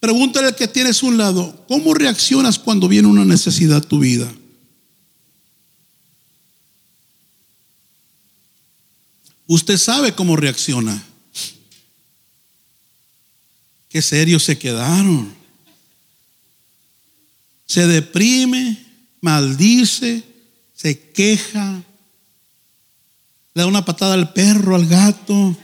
[0.00, 4.30] Pregúntale al que tienes un lado, ¿cómo reaccionas cuando viene una necesidad a tu vida?
[9.46, 11.02] Usted sabe cómo reacciona.
[13.88, 15.34] Qué serios se quedaron.
[17.66, 18.84] Se deprime,
[19.20, 20.22] maldice,
[20.74, 21.82] se queja,
[23.54, 25.56] le da una patada al perro, al gato.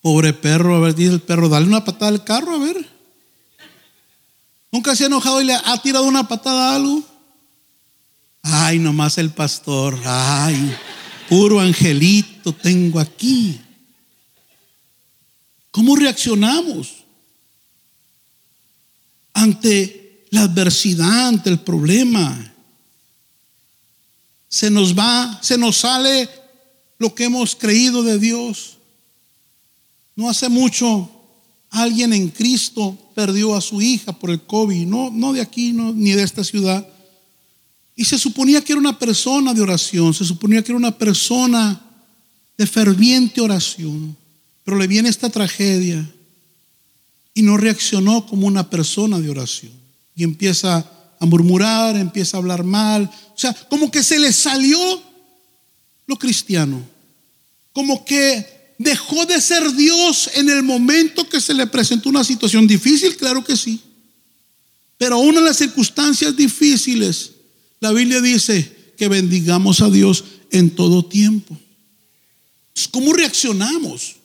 [0.00, 2.88] Pobre perro, a ver, dice el perro, dale una patada al carro, a ver.
[4.70, 7.02] ¿Nunca se ha enojado y le ha tirado una patada a algo?
[8.42, 10.76] Ay, nomás el pastor, ay.
[11.28, 13.60] Puro angelito tengo aquí.
[15.70, 17.04] ¿Cómo reaccionamos
[19.34, 22.54] ante la adversidad, ante el problema?
[24.48, 26.28] Se nos va, se nos sale
[26.98, 28.78] lo que hemos creído de Dios.
[30.16, 31.10] No hace mucho
[31.70, 35.92] alguien en Cristo perdió a su hija por el COVID, no, no de aquí, no,
[35.92, 36.88] ni de esta ciudad.
[37.98, 41.80] Y se suponía que era una persona de oración, se suponía que era una persona
[42.56, 44.16] de ferviente oración,
[44.62, 46.08] pero le viene esta tragedia
[47.34, 49.72] y no reaccionó como una persona de oración.
[50.14, 54.78] Y empieza a murmurar, empieza a hablar mal, o sea, como que se le salió
[56.06, 56.80] lo cristiano,
[57.72, 62.64] como que dejó de ser Dios en el momento que se le presentó una situación
[62.64, 63.80] difícil, claro que sí,
[64.96, 67.32] pero aún en las circunstancias difíciles,
[67.80, 71.56] la Biblia dice que bendigamos a Dios en todo tiempo.
[72.90, 74.16] ¿Cómo reaccionamos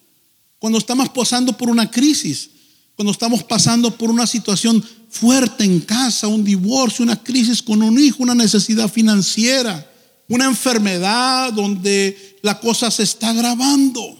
[0.59, 2.49] cuando estamos pasando por una crisis?
[2.95, 7.99] Cuando estamos pasando por una situación fuerte en casa, un divorcio, una crisis con un
[7.99, 9.89] hijo, una necesidad financiera,
[10.27, 14.19] una enfermedad donde la cosa se está agravando.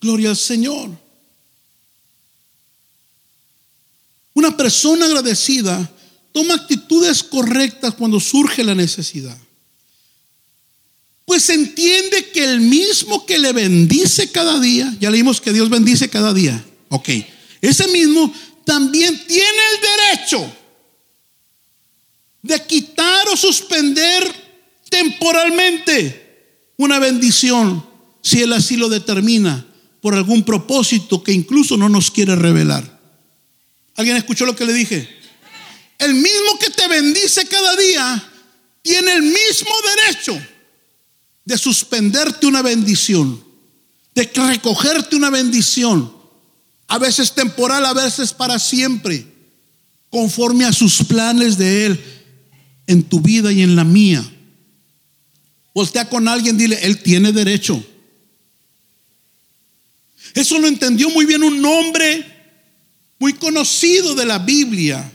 [0.00, 0.90] Gloria al Señor.
[4.34, 5.90] Una persona agradecida
[6.38, 9.36] toma actitudes correctas cuando surge la necesidad.
[11.24, 16.08] Pues entiende que el mismo que le bendice cada día, ya leímos que Dios bendice
[16.08, 17.08] cada día, ok,
[17.60, 18.32] ese mismo
[18.64, 20.52] también tiene el derecho
[22.42, 24.22] de quitar o suspender
[24.88, 27.84] temporalmente una bendición
[28.22, 29.66] si Él así lo determina
[30.00, 32.96] por algún propósito que incluso no nos quiere revelar.
[33.96, 35.17] ¿Alguien escuchó lo que le dije?
[35.98, 38.32] El mismo que te bendice cada día,
[38.82, 40.40] tiene el mismo derecho
[41.44, 43.42] de suspenderte una bendición,
[44.14, 46.12] de recogerte una bendición,
[46.86, 49.26] a veces temporal, a veces para siempre,
[50.10, 52.00] conforme a sus planes de Él
[52.86, 54.24] en tu vida y en la mía.
[55.74, 57.84] Voltea con alguien, dile, Él tiene derecho.
[60.34, 62.26] Eso lo entendió muy bien un hombre
[63.18, 65.12] muy conocido de la Biblia,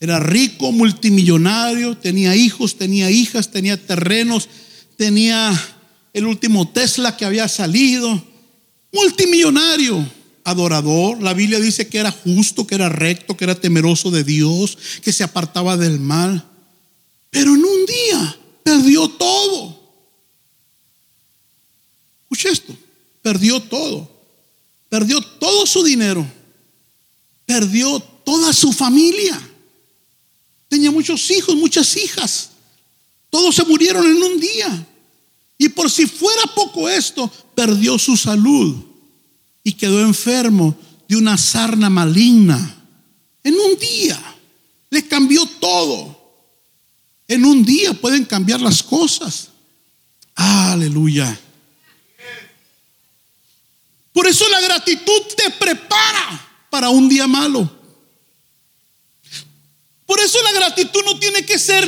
[0.00, 4.48] era rico, multimillonario, tenía hijos, tenía hijas, tenía terrenos,
[4.96, 5.52] tenía
[6.12, 8.22] el último Tesla que había salido.
[8.92, 10.08] Multimillonario,
[10.44, 11.20] adorador.
[11.20, 15.12] La Biblia dice que era justo, que era recto, que era temeroso de Dios, que
[15.12, 16.48] se apartaba del mal.
[17.30, 19.78] Pero en un día perdió todo.
[22.22, 22.76] escuche esto,
[23.20, 24.16] perdió todo.
[24.88, 26.26] Perdió todo su dinero.
[27.44, 29.47] Perdió toda su familia.
[30.68, 32.50] Tenía muchos hijos, muchas hijas.
[33.30, 34.86] Todos se murieron en un día.
[35.56, 38.76] Y por si fuera poco esto, perdió su salud
[39.64, 40.76] y quedó enfermo
[41.08, 42.76] de una sarna maligna.
[43.42, 44.36] En un día
[44.90, 46.16] le cambió todo.
[47.26, 49.48] En un día pueden cambiar las cosas.
[50.34, 51.38] Aleluya.
[54.12, 57.77] Por eso la gratitud te prepara para un día malo.
[60.08, 61.84] Por eso la gratitud no tiene que ser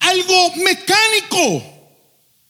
[0.00, 1.62] algo mecánico.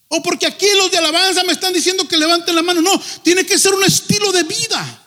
[0.08, 2.80] O porque aquí los de alabanza me están diciendo que levanten la mano.
[2.80, 5.02] No, tiene que ser un estilo de vida.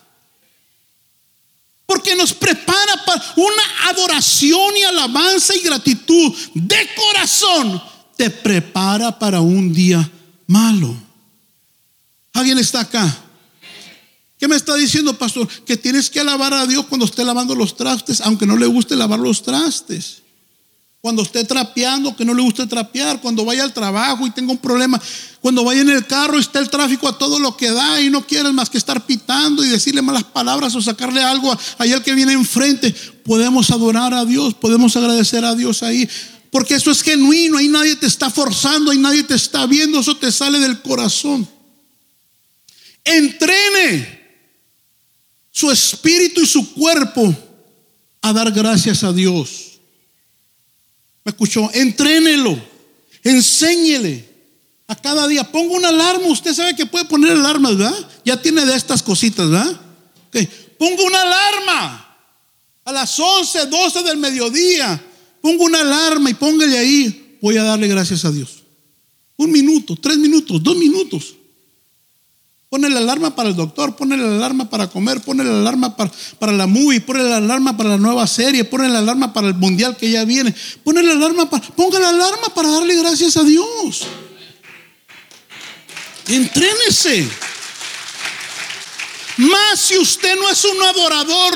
[1.88, 7.82] Porque nos prepara para una adoración y alabanza y gratitud de corazón.
[8.16, 10.08] Te prepara para un día
[10.46, 10.96] malo.
[12.32, 13.23] ¿Alguien está acá?
[14.44, 15.48] ¿Qué me está diciendo, pastor?
[15.66, 18.94] Que tienes que alabar a Dios cuando esté lavando los trastes, aunque no le guste
[18.94, 20.22] lavar los trastes.
[21.00, 23.22] Cuando esté trapeando, que no le guste trapear.
[23.22, 25.02] Cuando vaya al trabajo y tenga un problema.
[25.40, 28.10] Cuando vaya en el carro y esté el tráfico a todo lo que da y
[28.10, 32.04] no quieres más que estar pitando y decirle malas palabras o sacarle algo a al
[32.04, 32.94] que viene enfrente.
[33.24, 36.06] Podemos adorar a Dios, podemos agradecer a Dios ahí.
[36.52, 40.18] Porque eso es genuino, ahí nadie te está forzando, ahí nadie te está viendo, eso
[40.18, 41.48] te sale del corazón.
[43.06, 44.23] Entrene
[45.54, 47.34] su espíritu y su cuerpo
[48.22, 49.74] a dar gracias a Dios.
[51.24, 51.70] ¿Me escuchó?
[51.74, 52.60] Entrénelo,
[53.24, 54.28] enséñele
[54.88, 55.50] a cada día.
[55.50, 56.28] Ponga una alarma.
[56.28, 58.10] Usted sabe que puede poner alarmas, ¿verdad?
[58.26, 59.80] Ya tiene de estas cositas, ¿verdad?
[60.80, 62.18] Ponga una alarma
[62.84, 65.02] a las 11, 12 del mediodía.
[65.40, 67.38] Ponga una alarma y póngale ahí.
[67.42, 68.64] Voy a darle gracias a Dios.
[69.38, 71.36] Un minuto, tres minutos, dos minutos.
[72.74, 76.12] Pone la alarma para el doctor, pone la alarma para comer, pone la alarma para,
[76.40, 79.54] para, la movie, pone la alarma para la nueva serie, pone la alarma para el
[79.54, 83.44] mundial que ya viene, pone la alarma para, ponga la alarma para darle gracias a
[83.44, 84.08] Dios.
[86.28, 87.30] Entrénese.
[89.38, 91.54] Más si usted no es un adorador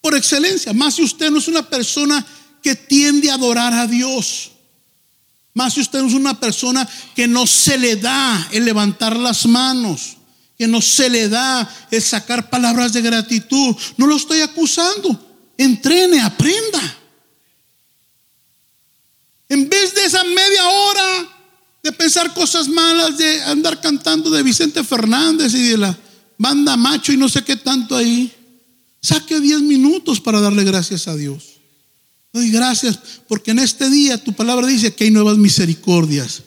[0.00, 2.24] por excelencia, más si usted no es una persona
[2.62, 4.52] que tiende a adorar a Dios.
[5.58, 10.16] Más si usted es una persona que no se le da el levantar las manos,
[10.56, 13.74] que no se le da el sacar palabras de gratitud.
[13.96, 15.20] No lo estoy acusando.
[15.56, 16.80] Entrene, aprenda.
[19.48, 21.28] En vez de esa media hora
[21.82, 25.98] de pensar cosas malas, de andar cantando de Vicente Fernández y de la
[26.38, 28.32] banda macho y no sé qué tanto ahí,
[29.02, 31.57] saque 10 minutos para darle gracias a Dios.
[32.38, 36.42] Doy gracias porque en este día tu palabra dice que hay nuevas misericordias.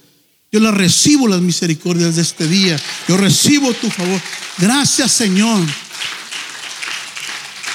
[0.50, 2.80] Yo las recibo las misericordias de este día.
[3.10, 4.22] Yo recibo tu favor.
[4.58, 5.66] Gracias, Señor.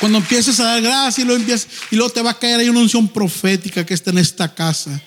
[0.01, 2.71] Cuando empieces a dar gracias y luego, empiezas, y luego te va a caer ahí
[2.71, 4.99] una unción profética que está en esta casa.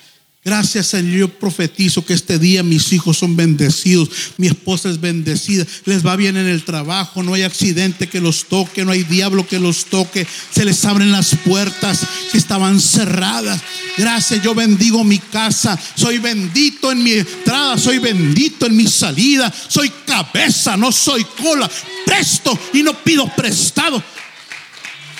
[0.42, 5.66] Gracias Señor, yo profetizo que este día mis hijos son bendecidos, mi esposa es bendecida,
[5.84, 9.46] les va bien en el trabajo, no hay accidente que los toque, no hay diablo
[9.46, 12.00] que los toque, se les abren las puertas
[12.32, 13.60] que estaban cerradas.
[13.98, 19.52] Gracias, yo bendigo mi casa, soy bendito en mi entrada, soy bendito en mi salida,
[19.68, 21.70] soy cabeza, no soy cola,
[22.06, 24.02] presto y no pido prestado.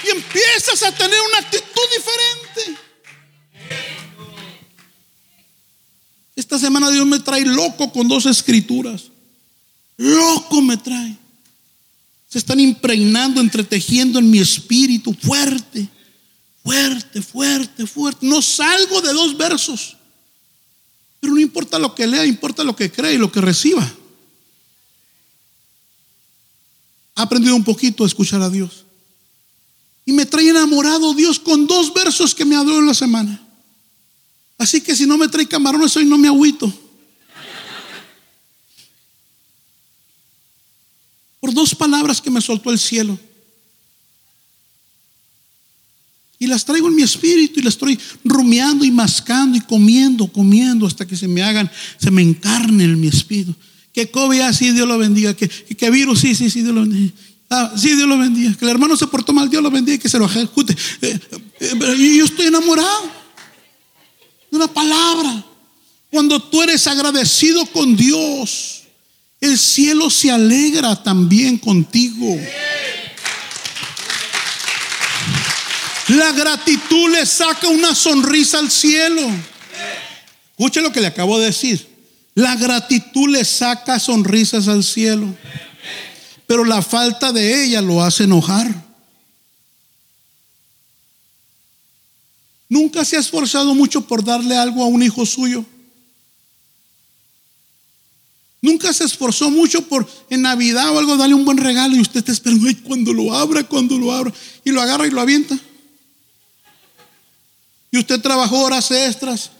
[0.02, 2.80] Y empiezas a tener una actitud diferente.
[6.40, 9.10] Esta semana Dios me trae loco con dos escrituras.
[9.98, 11.14] Loco me trae.
[12.30, 15.86] Se están impregnando, entretejiendo en mi espíritu fuerte,
[16.64, 18.26] fuerte, fuerte, fuerte.
[18.26, 19.98] No salgo de dos versos.
[21.20, 23.86] Pero no importa lo que lea, importa lo que crea y lo que reciba.
[27.18, 28.86] He aprendido un poquito a escuchar a Dios.
[30.06, 33.49] Y me trae enamorado Dios con dos versos que me habló en la semana.
[34.60, 36.70] Así que si no me trae camarones hoy no me agüito.
[41.40, 43.18] Por dos palabras que me soltó el cielo.
[46.38, 50.86] Y las traigo en mi espíritu y las estoy rumiando y mascando y comiendo, comiendo
[50.86, 53.54] hasta que se me hagan, se me encarnen en mi espíritu.
[53.94, 55.32] Que COVID, ah, Dios lo bendiga.
[55.32, 57.14] Que, que, virus, sí, sí, sí, Dios lo bendiga.
[57.48, 58.54] Ah, sí, Dios lo bendiga.
[58.54, 60.76] Que el hermano se portó mal, Dios lo bendiga y que se lo ejecute.
[61.00, 61.18] Eh,
[61.60, 63.19] eh, yo estoy enamorado
[64.50, 65.44] una palabra.
[66.10, 68.82] Cuando tú eres agradecido con Dios,
[69.40, 72.36] el cielo se alegra también contigo.
[76.08, 79.22] La gratitud le saca una sonrisa al cielo.
[80.50, 81.86] Escuche lo que le acabo de decir.
[82.34, 85.34] La gratitud le saca sonrisas al cielo,
[86.46, 88.89] pero la falta de ella lo hace enojar.
[92.80, 95.62] Nunca se ha esforzado mucho por darle algo a un hijo suyo.
[98.62, 102.20] Nunca se esforzó mucho por en Navidad o algo darle un buen regalo y usted
[102.20, 104.32] está esperando ay, cuando lo abra, cuando lo abra
[104.64, 105.58] y lo agarra y lo avienta.
[107.90, 109.50] Y usted trabajó horas extras.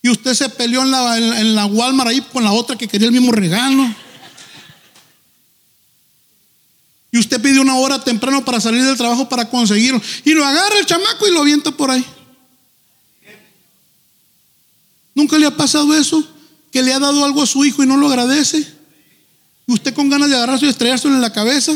[0.00, 3.08] Y usted se peleó en la, en la Walmart ahí con la otra que quería
[3.08, 3.82] el mismo regalo.
[7.10, 10.00] Y usted pidió una hora temprano para salir del trabajo para conseguirlo.
[10.24, 12.04] Y lo agarra el chamaco y lo avienta por ahí.
[15.14, 16.22] ¿Nunca le ha pasado eso?
[16.70, 18.58] Que le ha dado algo a su hijo y no lo agradece.
[19.66, 21.74] Y usted con ganas de agarrarse y estrellárselo en la cabeza.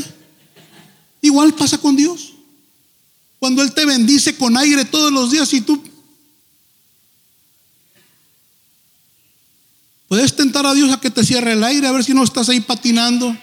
[1.22, 2.34] Igual pasa con Dios.
[3.38, 5.82] Cuando Él te bendice con aire todos los días y tú
[10.08, 12.48] puedes tentar a Dios a que te cierre el aire, a ver si no estás
[12.50, 13.36] ahí patinando.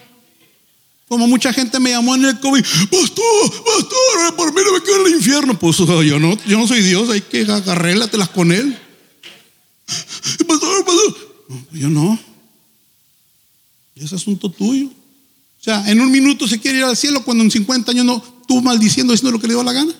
[1.10, 5.00] Como mucha gente me llamó en el COVID, pastor, pastor, por mí no me quedo
[5.00, 5.58] en el infierno.
[5.58, 8.78] Pues yo no, yo no soy Dios, hay que agarrélatelas con él.
[10.46, 11.16] Pastor, pastor.
[11.72, 12.16] yo no.
[13.96, 14.86] Es asunto tuyo.
[14.86, 18.22] O sea, en un minuto se quiere ir al cielo cuando en 50 años no,
[18.46, 19.92] tú maldiciendo diciendo lo que le dio la gana.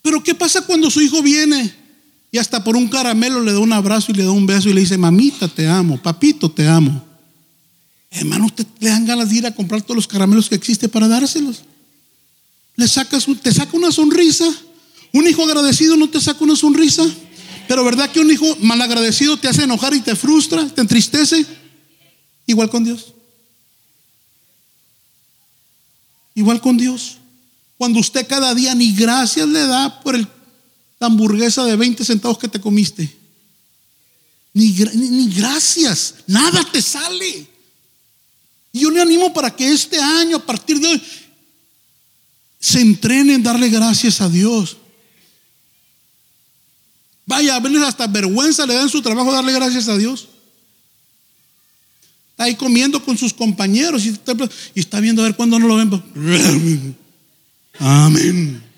[0.00, 1.74] Pero ¿qué pasa cuando su hijo viene
[2.32, 4.72] y hasta por un caramelo le da un abrazo y le da un beso y
[4.72, 7.04] le dice, mamita, te amo, papito, te amo.
[8.10, 11.08] Hermano, usted le dan ganas de ir a comprar todos los caramelos que existe para
[11.08, 11.62] dárselos.
[12.76, 14.46] Le te saca una sonrisa.
[15.12, 17.04] Un hijo agradecido no te saca una sonrisa.
[17.68, 21.44] Pero ¿verdad que un hijo malagradecido te hace enojar y te frustra, te entristece?
[22.46, 23.12] Igual con Dios.
[26.34, 27.18] Igual con Dios.
[27.76, 30.26] Cuando usted cada día ni gracias le da por el
[31.00, 33.18] la hamburguesa de 20 centavos que te comiste.
[34.52, 37.48] Ni, ni, gracias, nada te sale.
[38.72, 41.02] Y yo le animo para que este año, a partir de hoy,
[42.60, 44.76] se entrene en darle gracias a Dios.
[47.24, 50.28] Vaya, a veces hasta vergüenza le da en su trabajo darle gracias a Dios.
[52.32, 54.34] Está ahí comiendo con sus compañeros y está,
[54.74, 56.96] y está viendo a ver cuándo no lo ven.
[57.78, 58.69] Amén.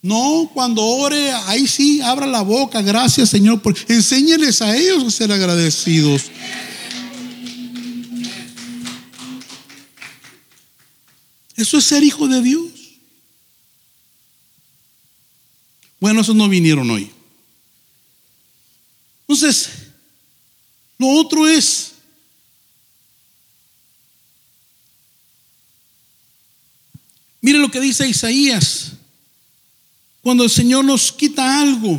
[0.00, 2.80] No, cuando ore, ahí sí, abra la boca.
[2.82, 3.60] Gracias, Señor.
[3.60, 3.76] Por...
[3.88, 6.30] Enséñeles a ellos a ser agradecidos.
[11.56, 12.70] Eso es ser hijo de Dios.
[15.98, 17.10] Bueno, esos no vinieron hoy.
[19.22, 19.68] Entonces,
[20.96, 21.94] lo otro es,
[27.40, 28.92] mire lo que dice Isaías
[30.28, 31.98] cuando el Señor nos quita algo.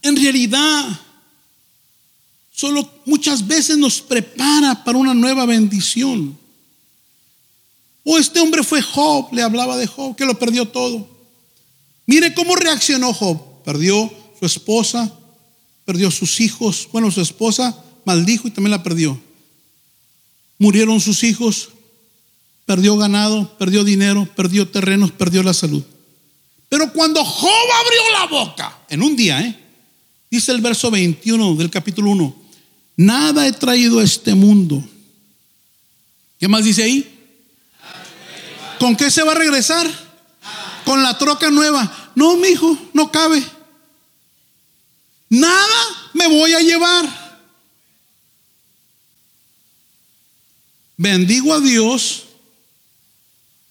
[0.00, 1.00] En realidad,
[2.50, 6.38] solo muchas veces nos prepara para una nueva bendición.
[8.04, 11.06] O este hombre fue Job, le hablaba de Job, que lo perdió todo.
[12.06, 13.38] Mire cómo reaccionó Job.
[13.66, 15.12] Perdió su esposa,
[15.84, 16.88] perdió sus hijos.
[16.90, 19.20] Bueno, su esposa maldijo y también la perdió.
[20.58, 21.68] Murieron sus hijos,
[22.66, 25.82] perdió ganado, perdió dinero, perdió terrenos, perdió la salud.
[26.68, 29.58] Pero cuando Job abrió la boca, en un día, ¿eh?
[30.28, 32.36] dice el verso 21 del capítulo 1,
[32.96, 34.82] nada he traído a este mundo.
[36.38, 37.12] ¿Qué más dice ahí?
[38.80, 39.88] ¿Con qué se va a regresar?
[40.84, 42.12] Con la troca nueva.
[42.16, 43.42] No, mi hijo, no cabe.
[45.28, 47.26] Nada me voy a llevar.
[50.96, 52.25] Bendigo a Dios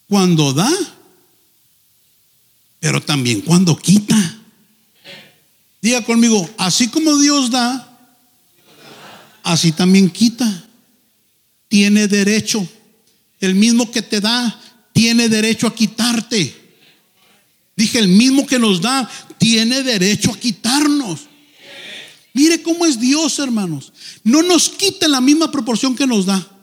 [0.07, 0.71] cuando da,
[2.79, 4.15] pero también cuando quita.
[5.81, 7.97] Diga conmigo, así como Dios da,
[9.43, 10.63] así también quita.
[11.67, 12.67] Tiene derecho.
[13.39, 14.59] El mismo que te da,
[14.93, 16.55] tiene derecho a quitarte.
[17.75, 21.21] Dije, el mismo que nos da, tiene derecho a quitarnos.
[22.33, 23.91] Mire cómo es Dios, hermanos.
[24.23, 26.54] No nos quita en la misma proporción que nos da.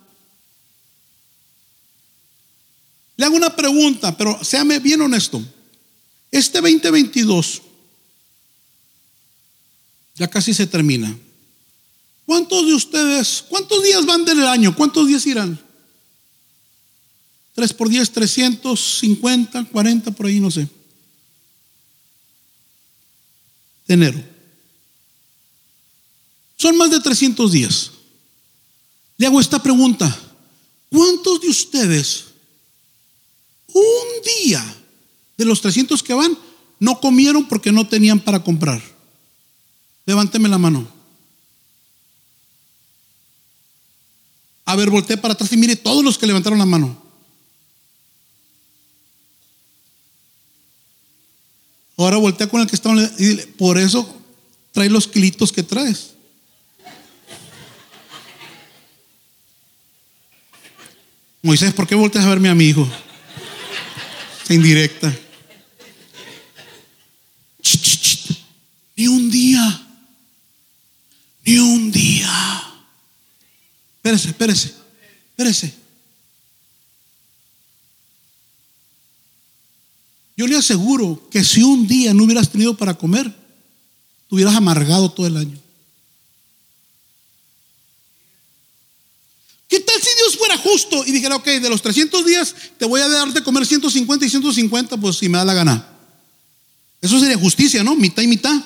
[3.23, 5.41] Le hago una pregunta, pero séame bien honesto.
[6.29, 7.63] Este 2022
[10.17, 11.17] ya casi se termina.
[12.27, 14.75] ¿Cuántos de ustedes, cuántos días van del año?
[14.75, 15.57] ¿Cuántos días irán?
[17.55, 20.69] 3 por 10, 350, 40, por ahí, no sé.
[23.87, 24.21] De enero.
[26.57, 27.93] Son más de 300 días.
[29.17, 30.13] Le hago esta pregunta.
[30.91, 32.32] ¿Cuántos de ustedes
[33.73, 34.77] un día
[35.37, 36.37] de los 300 que van,
[36.79, 38.83] no comieron porque no tenían para comprar.
[40.05, 40.87] Levánteme la mano.
[44.65, 47.01] A ver, volteé para atrás y mire todos los que levantaron la mano.
[51.97, 54.21] Ahora voltea con el que estaba y dile, por eso
[54.73, 56.15] trae los kilitos que traes.
[61.43, 62.89] Moisés, ¿por qué volteas a verme a mi hijo?
[64.49, 65.17] Indirecta.
[68.97, 69.87] Ni un día.
[71.45, 72.63] Ni un día.
[73.97, 74.75] Espérese, espérese,
[75.31, 75.75] espérese.
[80.37, 85.11] Yo le aseguro que si un día no hubieras tenido para comer, te hubieras amargado
[85.11, 85.59] todo el año.
[89.69, 93.01] ¿Qué tal si Dios fuera justo y dijera, ok, de los 300 días te voy
[93.01, 95.89] a dar de comer 150 y 150, pues si me da la gana?
[97.01, 97.97] Eso sería justicia, ¿no?
[97.97, 98.63] Mitad y mitad.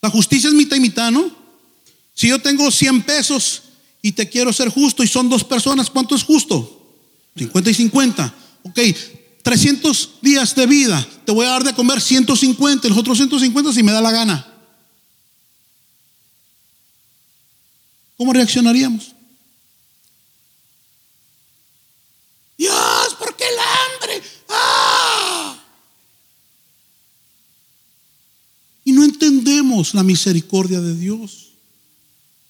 [0.00, 1.30] La justicia es mitad y mitad, ¿no?
[2.14, 3.62] Si yo tengo 100 pesos
[4.02, 6.98] y te quiero ser justo y son dos personas, ¿cuánto es justo?
[7.36, 8.34] 50 y 50.
[8.62, 8.78] Ok,
[9.42, 13.82] 300 días de vida, te voy a dar de comer 150, los otros 150 si
[13.82, 14.46] me da la gana.
[18.16, 19.14] ¿Cómo reaccionaríamos?
[22.58, 24.22] Dios, ¿por qué el hambre?
[24.50, 25.56] ¡Ah!
[28.84, 29.02] Y no
[29.94, 31.48] la misericordia de Dios.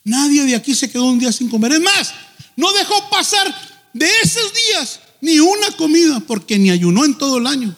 [0.05, 1.73] Nadie de aquí se quedó un día sin comer.
[1.73, 2.13] Es más,
[2.57, 3.47] no dejó pasar
[3.93, 7.77] de esos días ni una comida porque ni ayunó en todo el año.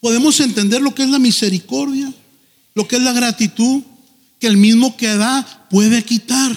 [0.00, 2.12] Podemos entender lo que es la misericordia,
[2.74, 3.82] lo que es la gratitud,
[4.38, 6.56] que el mismo que da puede quitar.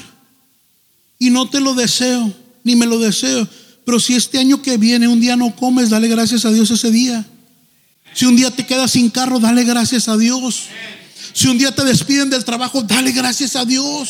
[1.18, 2.32] Y no te lo deseo,
[2.64, 3.48] ni me lo deseo.
[3.84, 6.92] Pero si este año que viene un día no comes, dale gracias a Dios ese
[6.92, 7.26] día.
[8.14, 10.68] Si un día te quedas sin carro, dale gracias a Dios.
[11.34, 14.10] Si un día te despiden del trabajo, dale gracias a Dios.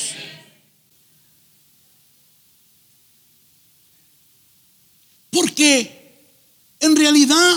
[5.29, 6.01] Porque
[6.79, 7.55] en realidad,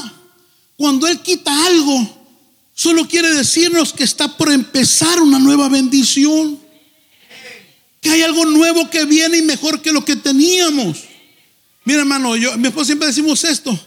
[0.77, 2.27] cuando Él quita algo,
[2.75, 6.61] solo quiere decirnos que está por empezar una nueva bendición.
[8.01, 10.99] Que hay algo nuevo que viene y mejor que lo que teníamos.
[11.85, 13.79] Mira, hermano, yo, mi esposa siempre decimos esto.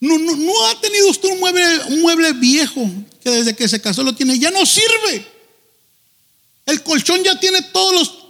[0.00, 2.88] No, ha tenido usted un mueble, un mueble viejo
[3.22, 4.38] que desde que se casó lo tiene.
[4.38, 5.26] Ya no sirve.
[6.66, 8.26] El colchón ya tiene todos los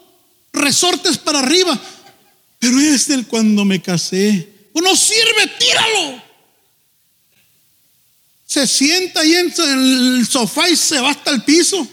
[0.52, 1.78] resortes para arriba.
[2.58, 4.48] Pero es del cuando me casé.
[4.72, 6.22] Pues no sirve, tíralo.
[8.46, 11.86] Se sienta ahí en el sofá y se va hasta el piso.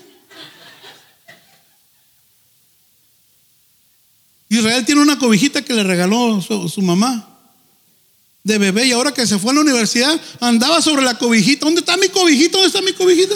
[4.49, 7.32] Israel tiene una cobijita que le regaló su mamá
[8.43, 11.65] de bebé y ahora que se fue a la universidad andaba sobre la cobijita.
[11.65, 12.57] ¿Dónde está mi cobijita?
[12.57, 13.35] ¿Dónde está mi cobijita?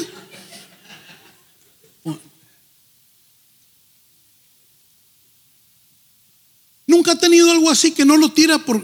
[6.86, 8.82] Nunca ha tenido algo así que no lo tira por,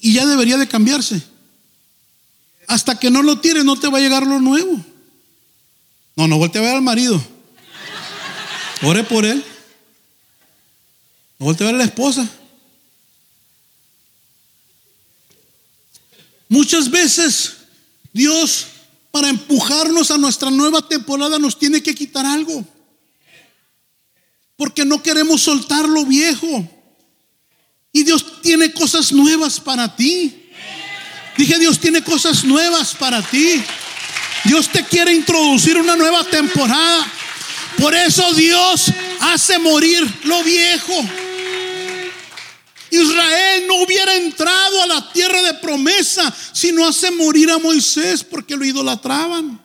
[0.00, 1.22] y ya debería de cambiarse.
[2.66, 4.84] Hasta que no lo tire no te va a llegar lo nuevo.
[6.16, 7.22] No, no voltee a ver al marido.
[8.82, 9.44] Ore por él.
[11.38, 12.28] No voltee a ver a la esposa.
[16.54, 17.54] Muchas veces
[18.12, 18.66] Dios,
[19.10, 22.64] para empujarnos a nuestra nueva temporada, nos tiene que quitar algo.
[24.54, 26.70] Porque no queremos soltar lo viejo.
[27.90, 30.32] Y Dios tiene cosas nuevas para ti.
[31.36, 33.60] Dije, Dios tiene cosas nuevas para ti.
[34.44, 37.04] Dios te quiere introducir una nueva temporada.
[37.78, 40.94] Por eso Dios hace morir lo viejo.
[42.94, 48.22] Israel no hubiera entrado a la tierra de promesa si no hace morir a Moisés
[48.24, 49.63] porque lo idolatraban.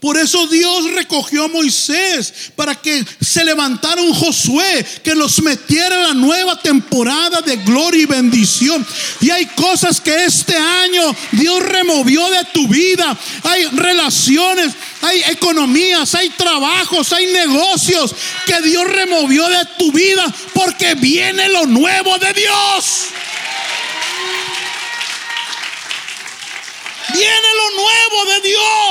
[0.00, 5.96] Por eso Dios recogió a Moisés para que se levantara un Josué que los metiera
[5.96, 8.86] en la nueva temporada de gloria y bendición.
[9.20, 13.16] Y hay cosas que este año Dios removió de tu vida.
[13.44, 18.14] Hay relaciones, hay economías, hay trabajos, hay negocios
[18.46, 23.06] que Dios removió de tu vida porque viene lo nuevo de Dios.
[27.12, 28.83] Viene lo nuevo de Dios.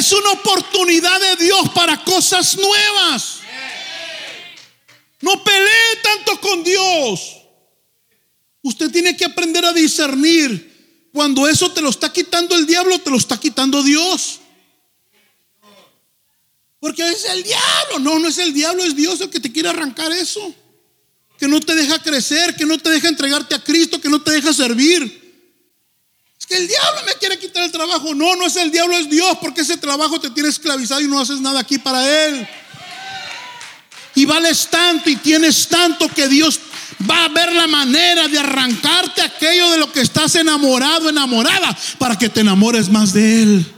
[0.00, 3.40] Es una oportunidad de Dios para cosas nuevas.
[5.20, 7.36] No pelee tanto con Dios.
[8.62, 13.10] Usted tiene que aprender a discernir cuando eso te lo está quitando el diablo, te
[13.10, 14.40] lo está quitando Dios.
[16.78, 17.98] Porque es el diablo.
[17.98, 20.54] No, no es el diablo, es Dios el que te quiere arrancar eso.
[21.38, 24.30] que no te deja crecer, que no te deja entregarte a Cristo, que no te
[24.30, 25.29] deja servir.
[26.40, 28.14] Es que el diablo me quiere quitar el trabajo.
[28.14, 31.20] No, no es el diablo, es Dios, porque ese trabajo te tiene esclavizado y no
[31.20, 32.48] haces nada aquí para Él.
[34.14, 36.58] Y vales tanto y tienes tanto que Dios
[37.08, 42.18] va a ver la manera de arrancarte aquello de lo que estás enamorado, enamorada, para
[42.18, 43.74] que te enamores más de Él.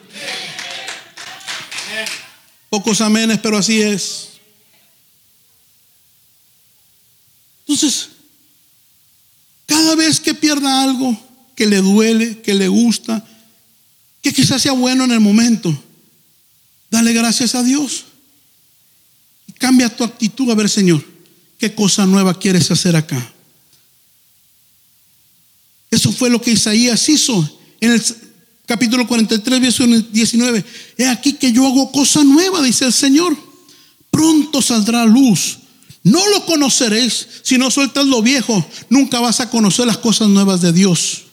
[2.71, 4.29] Pocos amenes, pero así es.
[7.67, 8.09] Entonces,
[9.67, 13.25] cada vez que pierda algo que le duele, que le gusta,
[14.23, 15.77] que quizás sea bueno en el momento,
[16.91, 18.05] dale gracias a Dios.
[19.59, 21.05] Cambia tu actitud a ver, Señor,
[21.59, 23.33] qué cosa nueva quieres hacer acá.
[25.91, 28.03] Eso fue lo que Isaías hizo en el
[28.67, 30.65] capítulo 43, verso 19.
[30.97, 33.37] He aquí que yo hago cosa nueva, dice el Señor.
[34.11, 35.59] Pronto saldrá luz.
[36.03, 37.29] No lo conoceréis.
[37.43, 41.25] Si no sueltas lo viejo, nunca vas a conocer las cosas nuevas de Dios.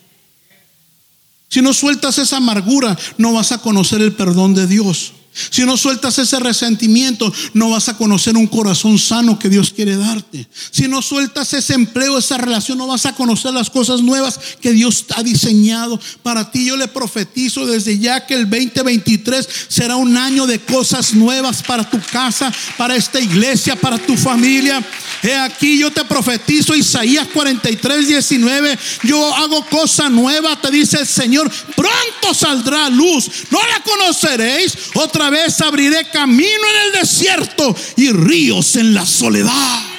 [1.49, 5.13] Si no sueltas esa amargura, no vas a conocer el perdón de Dios.
[5.31, 9.95] Si no sueltas ese resentimiento, no vas a conocer un corazón sano que Dios quiere
[9.95, 10.47] darte.
[10.71, 14.71] Si no sueltas ese empleo, esa relación, no vas a conocer las cosas nuevas que
[14.71, 16.65] Dios ha diseñado para ti.
[16.65, 21.89] Yo le profetizo desde ya que el 2023 será un año de cosas nuevas para
[21.89, 24.85] tu casa, para esta iglesia, para tu familia.
[25.21, 28.79] He aquí yo te profetizo Isaías 43, 19.
[29.03, 31.49] Yo hago cosa nueva, te dice el Señor.
[31.75, 33.29] Pronto saldrá luz.
[33.49, 34.77] No la conoceréis.
[34.95, 39.98] Otra vez abriré camino en el desierto y ríos en la soledad.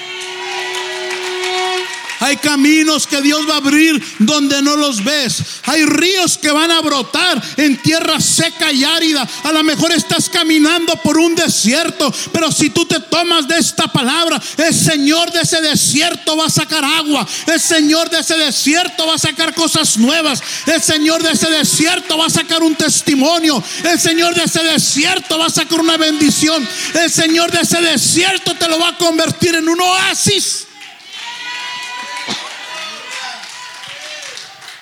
[2.21, 5.43] Hay caminos que Dios va a abrir donde no los ves.
[5.64, 9.27] Hay ríos que van a brotar en tierra seca y árida.
[9.45, 13.89] A lo mejor estás caminando por un desierto, pero si tú te tomas de esta
[13.89, 17.27] palabra, el Señor de ese desierto va a sacar agua.
[17.47, 20.43] El Señor de ese desierto va a sacar cosas nuevas.
[20.66, 23.62] El Señor de ese desierto va a sacar un testimonio.
[23.83, 26.68] El Señor de ese desierto va a sacar una bendición.
[26.95, 30.66] El Señor de ese desierto te lo va a convertir en un oasis.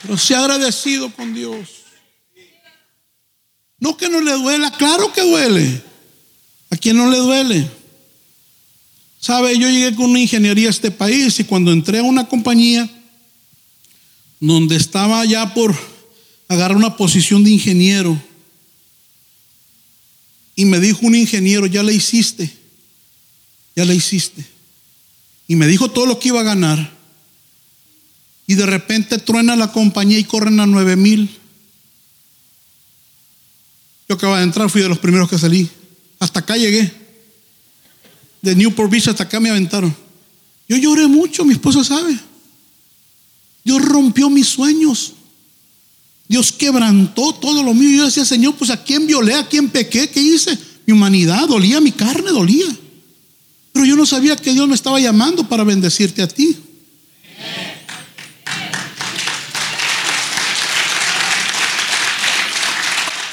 [0.09, 1.69] Pero sea agradecido con Dios.
[3.79, 5.83] No que no le duela, claro que duele.
[6.71, 7.71] ¿A quién no le duele?
[9.21, 12.89] Sabe, yo llegué con una ingeniería a este país y cuando entré a una compañía
[14.41, 15.77] donde estaba ya por
[16.49, 18.19] agarrar una posición de ingeniero
[20.57, 22.51] y me dijo un ingeniero, ya le hiciste,
[23.77, 24.43] ya le hiciste.
[25.47, 26.98] Y me dijo todo lo que iba a ganar
[28.49, 31.29] y de repente truena la compañía y corren a nueve mil.
[34.09, 35.69] Yo acababa de entrar, fui de los primeros que salí.
[36.19, 36.91] Hasta acá llegué.
[38.41, 39.95] De Newport Beach hasta acá me aventaron.
[40.67, 42.19] Yo lloré mucho, mi esposa sabe.
[43.63, 45.13] Dios rompió mis sueños.
[46.27, 47.99] Dios quebrantó todo lo mío.
[47.99, 50.59] Yo decía, Señor, pues a quién violé, a quién pequé, ¿qué hice?
[50.87, 52.75] Mi humanidad dolía, mi carne dolía.
[53.73, 56.57] Pero yo no sabía que Dios me estaba llamando para bendecirte a ti.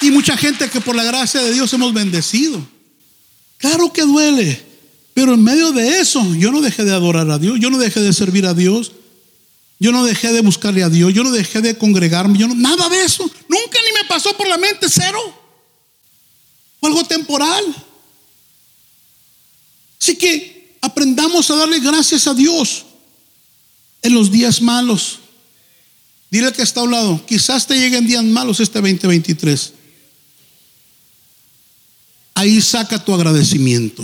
[0.02, 2.66] Y mucha gente que por la gracia de Dios hemos bendecido.
[3.58, 4.62] Claro que duele,
[5.14, 8.02] pero en medio de eso yo no dejé de adorar a Dios, yo no dejé
[8.02, 8.92] de servir a Dios,
[9.80, 12.90] yo no dejé de buscarle a Dios, yo no dejé de congregarme, yo no, nada
[12.90, 13.24] de eso.
[13.48, 15.20] Nunca ni me pasó por la mente cero.
[16.80, 17.64] Fue algo temporal.
[20.02, 22.86] Así que aprendamos a darle gracias a Dios
[24.02, 25.20] en los días malos.
[26.30, 29.74] Dile que está a un lado, quizás te lleguen días malos este 2023.
[32.36, 34.04] Ahí saca tu agradecimiento.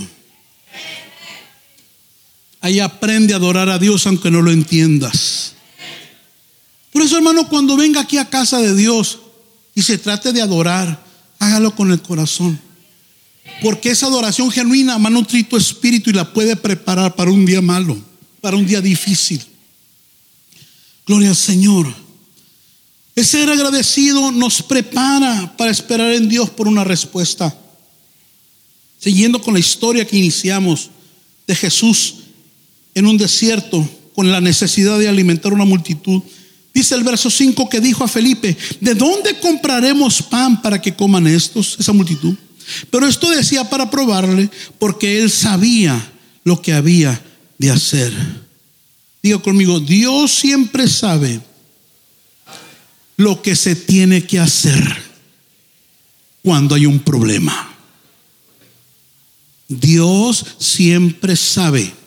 [2.61, 5.53] Ahí aprende a adorar a Dios aunque no lo entiendas.
[6.91, 9.19] Por eso, hermano, cuando venga aquí a casa de Dios
[9.75, 11.03] y se trate de adorar,
[11.39, 12.59] hágalo con el corazón.
[13.61, 17.45] Porque esa adoración genuina va a nutrir tu espíritu y la puede preparar para un
[17.45, 17.97] día malo,
[18.39, 19.43] para un día difícil.
[21.05, 21.93] Gloria al Señor.
[23.15, 27.55] El ser agradecido nos prepara para esperar en Dios por una respuesta.
[29.01, 30.91] Siguiendo con la historia que iniciamos
[31.47, 32.15] de Jesús
[32.93, 36.21] en un desierto con la necesidad de alimentar una multitud.
[36.73, 41.27] Dice el verso 5 que dijo a Felipe, ¿de dónde compraremos pan para que coman
[41.27, 42.35] estos, esa multitud?
[42.89, 44.49] Pero esto decía para probarle,
[44.79, 46.11] porque él sabía
[46.43, 47.21] lo que había
[47.57, 48.13] de hacer.
[49.21, 51.41] Diga conmigo, Dios siempre sabe
[53.17, 55.01] lo que se tiene que hacer
[56.43, 57.70] cuando hay un problema.
[59.79, 62.01] Dios siempre sabe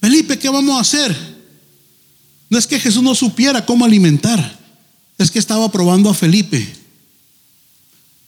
[0.00, 1.16] Felipe, ¿qué vamos a hacer?
[2.50, 4.58] No es que Jesús no supiera cómo alimentar,
[5.18, 6.66] es que estaba probando a Felipe.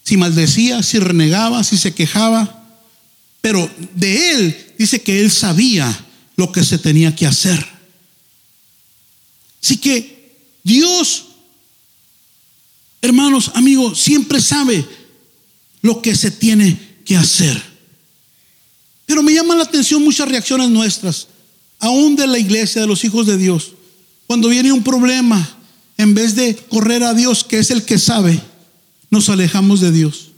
[0.04, 2.68] Si maldecía, si renegaba, si se quejaba,
[3.40, 7.66] pero de él dice que él sabía lo que se tenía que hacer.
[9.62, 11.26] Así que Dios,
[13.00, 14.86] hermanos, amigos, siempre sabe
[15.82, 17.60] lo que se tiene que hacer.
[19.06, 21.28] Pero me llaman la atención muchas reacciones nuestras,
[21.78, 23.72] aún de la iglesia, de los hijos de Dios.
[24.26, 25.56] Cuando viene un problema,
[25.96, 28.40] en vez de correr a Dios, que es el que sabe,
[29.10, 30.30] nos alejamos de Dios.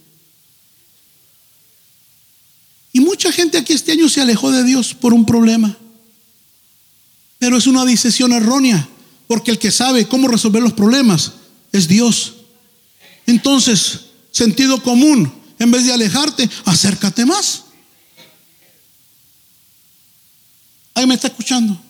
[2.92, 5.76] Y mucha gente aquí este año se alejó de Dios por un problema.
[7.38, 8.88] Pero es una decisión errónea,
[9.26, 11.32] porque el que sabe cómo resolver los problemas
[11.72, 12.34] es Dios.
[13.26, 14.00] Entonces,
[14.32, 17.62] sentido común, en vez de alejarte, acércate más.
[20.94, 21.80] Ahí me está escuchando.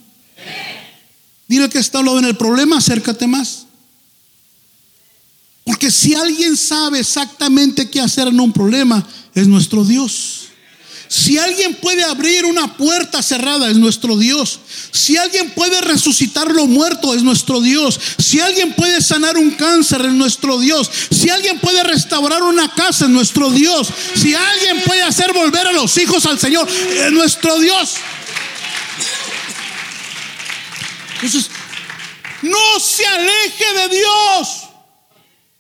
[1.49, 3.67] Dile que está hablando en el problema, acércate más.
[5.65, 10.49] Porque si alguien sabe exactamente qué hacer en un problema, es nuestro Dios.
[11.13, 14.61] Si alguien puede abrir una puerta cerrada, es nuestro Dios.
[14.93, 18.01] Si alguien puede resucitar lo muerto, es nuestro Dios.
[18.17, 20.91] Si alguien puede sanar un cáncer, es nuestro Dios.
[21.11, 23.89] Si alguien puede restaurar una casa, es nuestro Dios.
[24.15, 27.97] Si alguien puede hacer volver a los hijos al Señor, es nuestro Dios.
[31.17, 31.51] Entonces,
[32.41, 34.63] no se aleje de Dios.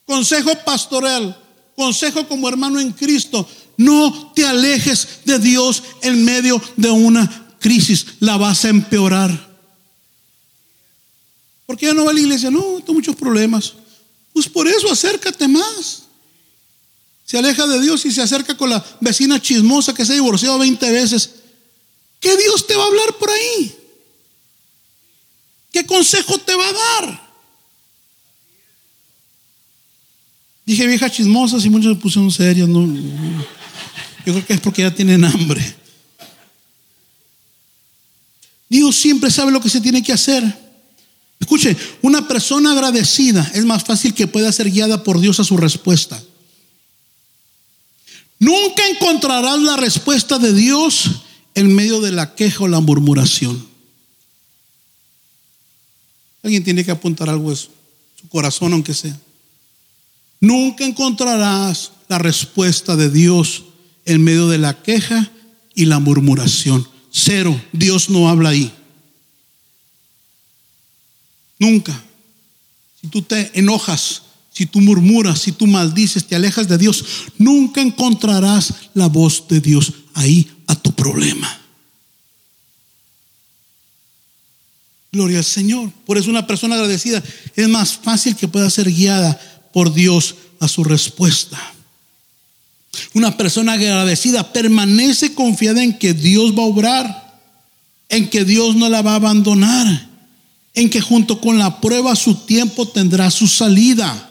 [0.06, 1.38] Consejo pastoral,
[1.76, 3.46] consejo como hermano en Cristo.
[3.76, 8.06] No te alejes de Dios en medio de una crisis.
[8.20, 9.52] La vas a empeorar.
[11.66, 12.50] ¿Por qué ya no va a la iglesia?
[12.50, 13.74] No, tengo muchos problemas.
[14.32, 16.02] Pues por eso acércate más.
[17.24, 20.58] Se aleja de Dios y se acerca con la vecina chismosa que se ha divorciado
[20.58, 21.30] 20 veces.
[22.20, 23.74] ¿Qué Dios te va a hablar por ahí?
[25.72, 27.32] ¿Qué consejo te va a dar?
[30.64, 32.68] Dije viejas chismosas y muchos se pusieron serios.
[32.68, 32.86] No,
[34.24, 35.62] yo creo que es porque ya tienen hambre.
[38.68, 40.42] Dios siempre sabe lo que se tiene que hacer.
[41.38, 45.56] Escuche, una persona agradecida es más fácil que pueda ser guiada por Dios a su
[45.56, 46.22] respuesta.
[48.38, 51.10] Nunca encontrarás la respuesta de Dios
[51.54, 53.66] en medio de la queja o la murmuración.
[56.42, 57.68] Alguien tiene que apuntar algo eso,
[58.20, 59.16] su corazón aunque sea.
[60.40, 63.64] Nunca encontrarás la respuesta de Dios
[64.04, 65.30] en medio de la queja
[65.74, 66.86] y la murmuración.
[67.10, 68.72] Cero, Dios no habla ahí.
[71.58, 72.02] Nunca.
[73.00, 74.22] Si tú te enojas,
[74.52, 77.04] si tú murmuras, si tú maldices, te alejas de Dios,
[77.38, 81.60] nunca encontrarás la voz de Dios ahí a tu problema.
[85.12, 85.90] Gloria al Señor.
[86.06, 87.22] Por eso una persona agradecida
[87.54, 89.38] es más fácil que pueda ser guiada
[89.72, 91.58] por Dios a su respuesta.
[93.14, 97.40] Una persona agradecida permanece confiada en que Dios va a obrar,
[98.08, 100.08] en que Dios no la va a abandonar,
[100.74, 104.30] en que junto con la prueba su tiempo tendrá su salida.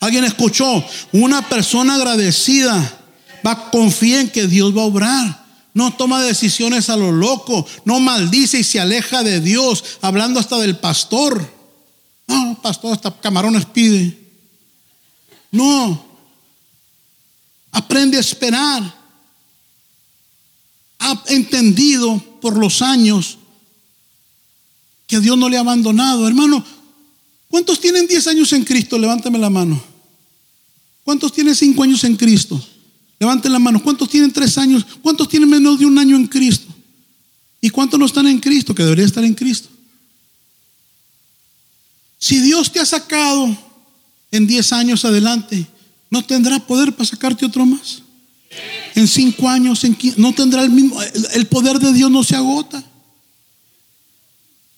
[0.00, 3.00] Alguien escuchó, una persona agradecida
[3.46, 5.44] va a confiar en que Dios va a obrar.
[5.72, 10.58] No toma decisiones a lo loco, no maldice y se aleja de Dios, hablando hasta
[10.58, 11.52] del pastor.
[12.28, 14.16] No, pastor, hasta camarones pide.
[15.50, 16.03] No.
[17.74, 18.82] Aprende a esperar.
[21.00, 23.36] Ha entendido por los años
[25.06, 26.26] que Dios no le ha abandonado.
[26.26, 26.64] Hermano,
[27.48, 28.96] ¿cuántos tienen 10 años en Cristo?
[28.96, 29.82] Levántame la mano.
[31.02, 32.64] ¿Cuántos tienen 5 años en Cristo?
[33.18, 33.82] Levanten la mano.
[33.82, 34.86] ¿Cuántos tienen 3 años?
[35.02, 36.72] ¿Cuántos tienen menos de un año en Cristo?
[37.60, 38.74] ¿Y cuántos no están en Cristo?
[38.74, 39.68] Que debería estar en Cristo.
[42.18, 43.56] Si Dios te ha sacado
[44.30, 45.66] en 10 años adelante,
[46.14, 48.00] ¿no tendrá poder para sacarte otro más?
[48.94, 50.96] En 5 años, en no tendrá el mismo,
[51.32, 52.84] el poder de Dios no se agota.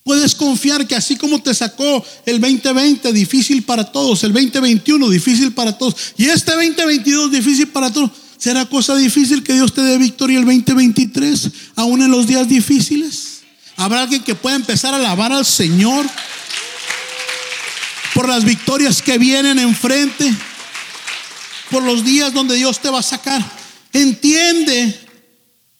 [0.02, 5.52] Puedes confiar que así como te sacó el 2020 difícil para todos, el 2021 difícil
[5.52, 9.98] para todos, y este 2022 difícil para todos, será cosa difícil que Dios te dé
[9.98, 13.40] victoria el 2023, aún en los días difíciles.
[13.76, 16.06] Habrá alguien que pueda empezar a alabar al Señor
[18.14, 20.34] por las victorias que vienen enfrente,
[21.70, 23.44] por los días donde Dios te va a sacar.
[23.92, 24.98] Entiende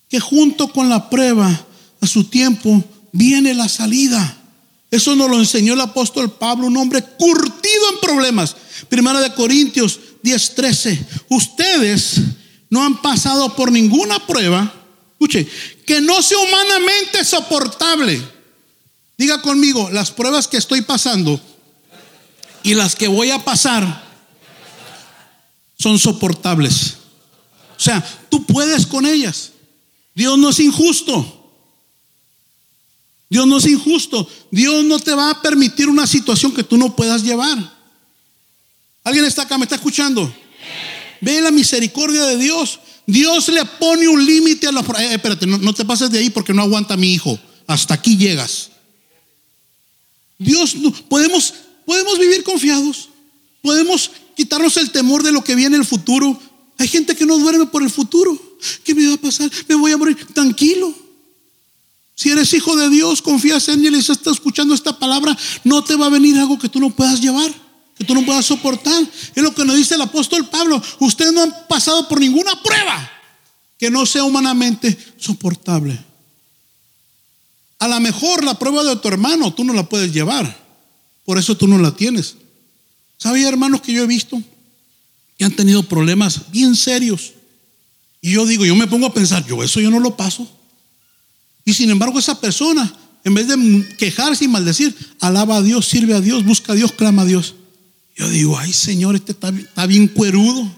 [0.09, 1.66] que junto con la prueba,
[2.01, 2.82] a su tiempo,
[3.12, 4.37] viene la salida.
[4.91, 8.57] Eso nos lo enseñó el apóstol Pablo, un hombre curtido en problemas.
[8.89, 10.99] Primera de Corintios 10:13.
[11.28, 12.20] Ustedes
[12.70, 14.72] no han pasado por ninguna prueba,
[15.12, 15.47] escuche,
[15.87, 18.20] que no sea humanamente soportable.
[19.18, 21.41] Diga conmigo, las pruebas que estoy pasando
[22.62, 24.05] y las que voy a pasar
[25.79, 26.97] son soportables.
[27.77, 29.53] O sea, tú puedes con ellas.
[30.14, 31.33] Dios no es injusto.
[33.29, 34.29] Dios no es injusto.
[34.51, 37.59] Dios no te va a permitir una situación que tú no puedas llevar.
[39.05, 39.59] ¿Alguien está acá?
[39.59, 40.33] ¿Me está escuchando?
[41.20, 42.81] Ve la misericordia de Dios.
[43.07, 44.81] Dios le pone un límite a la...
[44.81, 47.39] Eh, espérate, no, no te pases de ahí porque no aguanta mi hijo.
[47.66, 48.70] Hasta aquí llegas.
[50.39, 50.77] Dios,
[51.09, 51.55] podemos,
[51.85, 53.09] podemos vivir confiados.
[53.62, 56.39] Podemos quitarnos el temor de lo que viene en el futuro.
[56.78, 58.39] Hay gente que no duerme por el futuro.
[58.84, 59.51] ¿Qué me va a pasar?
[59.68, 60.16] Me voy a morir.
[60.32, 60.95] Tranquilo.
[62.14, 65.97] Si eres hijo de Dios, confías en Él y estás escuchando esta palabra, no te
[65.97, 67.53] va a venir algo que tú no puedas llevar
[67.97, 69.03] que tú no puedas soportar.
[69.34, 70.82] Es lo que nos dice el apóstol Pablo.
[71.01, 73.11] Ustedes no han pasado por ninguna prueba
[73.78, 75.99] que no sea humanamente soportable.
[77.78, 80.64] A lo mejor la prueba de tu hermano tú no la puedes llevar.
[81.24, 82.37] Por eso tú no la tienes.
[83.19, 84.43] ¿Sabía hermanos que yo he visto
[85.39, 87.33] que han tenido problemas bien serios?
[88.21, 90.49] Y yo digo, yo me pongo a pensar, yo eso yo no lo paso.
[91.64, 92.93] Y sin embargo esa persona,
[93.25, 96.93] en vez de quejarse y maldecir, alaba a Dios, sirve a Dios, busca a Dios,
[96.93, 97.55] clama a Dios.
[98.17, 100.71] Yo digo, ay Señor, este está, bien cuerudo.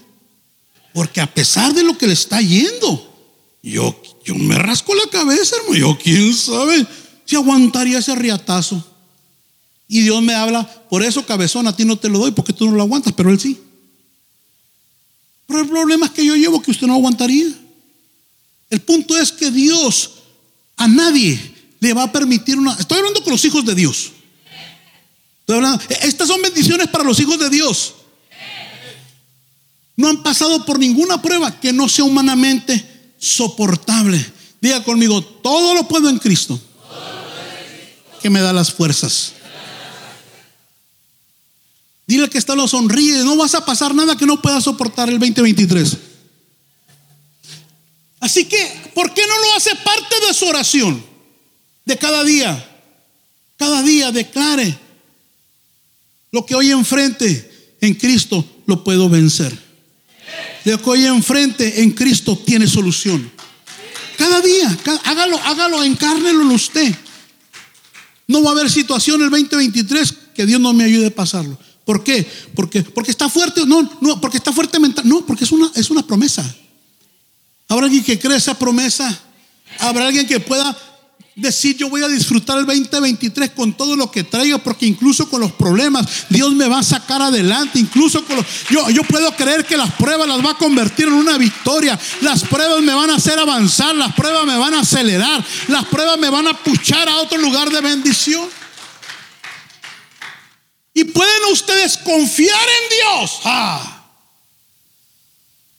[0.93, 3.05] Porque a pesar de lo que le está yendo,
[3.61, 5.77] yo, yo me rasco la cabeza, hermano.
[5.77, 6.85] Yo, quién sabe
[7.25, 8.83] si aguantaría ese riatazo.
[9.91, 12.67] Y Dios me habla, por eso cabezón a ti no te lo doy porque tú
[12.67, 13.59] no lo aguantas, pero él sí.
[15.47, 17.47] Pero el problema es que yo llevo que usted no aguantaría.
[18.69, 20.11] El punto es que Dios
[20.77, 21.39] a nadie
[21.79, 22.73] le va a permitir una...
[22.73, 24.11] Estoy hablando con los hijos de Dios.
[26.01, 27.95] Estas son bendiciones para los hijos de Dios.
[29.95, 34.23] No han pasado por ninguna prueba que no sea humanamente soportable.
[34.61, 36.61] Diga conmigo, todo lo puedo en Cristo.
[38.21, 39.33] Que me da las fuerzas.
[42.09, 43.23] Dile que está lo sonríe.
[43.23, 45.95] No vas a pasar nada que no pueda soportar el 2023.
[48.19, 51.05] Así que, ¿por qué no lo hace parte de su oración?
[51.85, 52.65] De cada día.
[53.57, 54.75] Cada día declare
[56.31, 59.55] lo que hoy enfrente en Cristo lo puedo vencer.
[60.65, 63.31] Lo que hoy enfrente en Cristo tiene solución.
[64.17, 66.95] Cada día, hágalo, hágalo, encárnelo en usted.
[68.25, 71.68] No va a haber situación el 2023 que Dios no me ayude a pasarlo.
[71.89, 72.23] ¿Por qué?
[72.53, 76.05] Porque, está fuerte, no, no, porque está fuerte mental, no, porque es una, es una
[76.05, 76.45] promesa.
[77.67, 79.19] ¿Habrá alguien que cree esa promesa?
[79.79, 80.77] ¿Habrá alguien que pueda
[81.35, 85.41] decir yo voy a disfrutar el 2023 con todo lo que traiga, porque incluso con
[85.41, 89.65] los problemas Dios me va a sacar adelante, incluso con los, yo, yo puedo creer
[89.65, 93.15] que las pruebas las va a convertir en una victoria, las pruebas me van a
[93.15, 97.17] hacer avanzar, las pruebas me van a acelerar, las pruebas me van a puchar a
[97.17, 98.47] otro lugar de bendición.
[100.99, 103.39] Y pueden ustedes confiar en Dios.
[103.45, 104.05] Ah,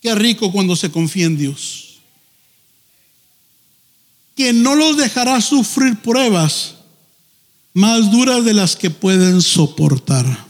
[0.01, 1.91] qué rico cuando se confía en Dios
[4.41, 6.77] que no los dejará sufrir pruebas
[7.75, 10.47] más duras de las que pueden soportar.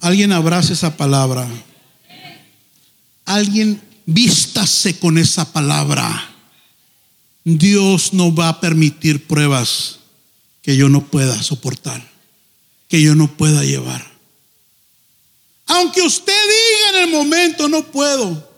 [0.00, 1.48] Alguien abrace esa palabra.
[3.24, 6.32] Alguien vístase con esa palabra.
[7.42, 9.98] Dios no va a permitir pruebas
[10.62, 12.08] que yo no pueda soportar,
[12.90, 14.04] que yo no pueda llevar.
[15.66, 18.50] Aunque usted diga en el momento, no puedo.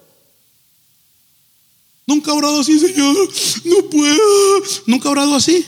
[2.06, 3.14] Nunca ha orado así, Señor.
[3.64, 4.62] No puedo.
[4.86, 5.64] Nunca ha orado así.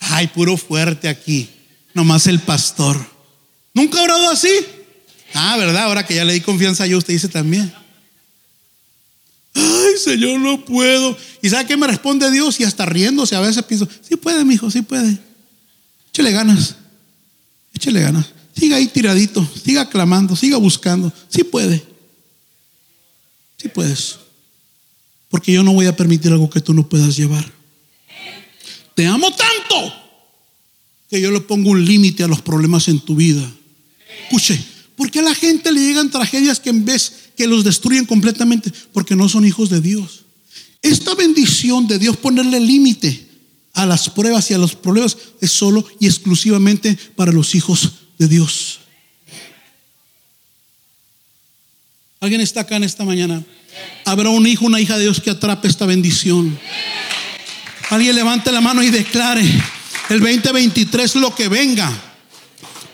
[0.00, 1.48] Ay, puro fuerte aquí.
[1.92, 3.06] Nomás el pastor.
[3.74, 4.50] Nunca ha orado así.
[5.34, 5.84] Ah, ¿verdad?
[5.84, 7.72] Ahora que ya le di confianza yo, usted dice también.
[9.52, 11.16] Ay, Señor, no puedo.
[11.42, 12.58] ¿Y sabe qué me responde Dios?
[12.60, 15.18] Y hasta riéndose a veces pienso, sí puede, mi hijo, sí puede.
[16.08, 16.76] Échale ganas.
[17.74, 18.26] Échale ganas.
[18.56, 19.46] Siga ahí tiradito.
[19.64, 20.36] Siga clamando.
[20.36, 21.12] Siga buscando.
[21.28, 21.84] Sí puede.
[23.58, 24.16] Sí puedes.
[25.28, 27.50] Porque yo no voy a permitir algo que tú no puedas llevar.
[28.94, 29.92] Te amo tanto
[31.10, 33.42] que yo le pongo un límite a los problemas en tu vida.
[34.24, 34.62] Escuche,
[34.96, 38.72] ¿por qué a la gente le llegan tragedias que en vez que los destruyen completamente?
[38.92, 40.24] Porque no son hijos de Dios.
[40.82, 43.26] Esta bendición de Dios ponerle límite
[43.74, 48.28] a las pruebas y a los problemas es solo y exclusivamente para los hijos de
[48.28, 48.80] Dios.
[52.20, 53.42] ¿Alguien está acá en esta mañana?
[54.06, 56.58] Habrá un hijo, una hija de Dios que atrape esta bendición.
[57.90, 59.42] Alguien levante la mano y declare,
[60.08, 61.92] el 2023 lo que venga,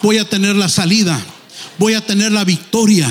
[0.02, 1.22] voy a tener la salida,
[1.78, 3.08] voy a tener la victoria.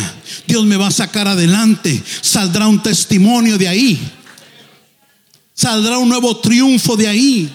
[0.48, 4.00] Dios me va a sacar adelante, saldrá un testimonio de ahí.
[5.60, 7.54] Saldrá un nuevo triunfo de ahí.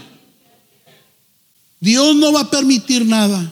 [1.81, 3.51] Dios no va a permitir nada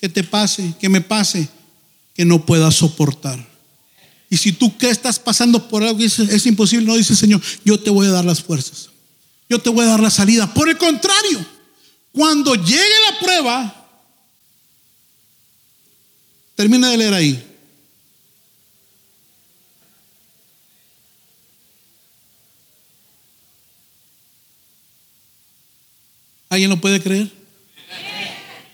[0.00, 1.46] que te pase, que me pase,
[2.14, 3.46] que no pueda soportar.
[4.30, 7.42] Y si tú que estás pasando por algo y es, es imposible, no dice Señor,
[7.62, 8.88] yo te voy a dar las fuerzas.
[9.50, 10.54] Yo te voy a dar la salida.
[10.54, 11.44] Por el contrario,
[12.12, 12.80] cuando llegue
[13.10, 13.86] la prueba,
[16.54, 17.45] termina de leer ahí.
[26.56, 27.30] ¿Alguien lo puede creer?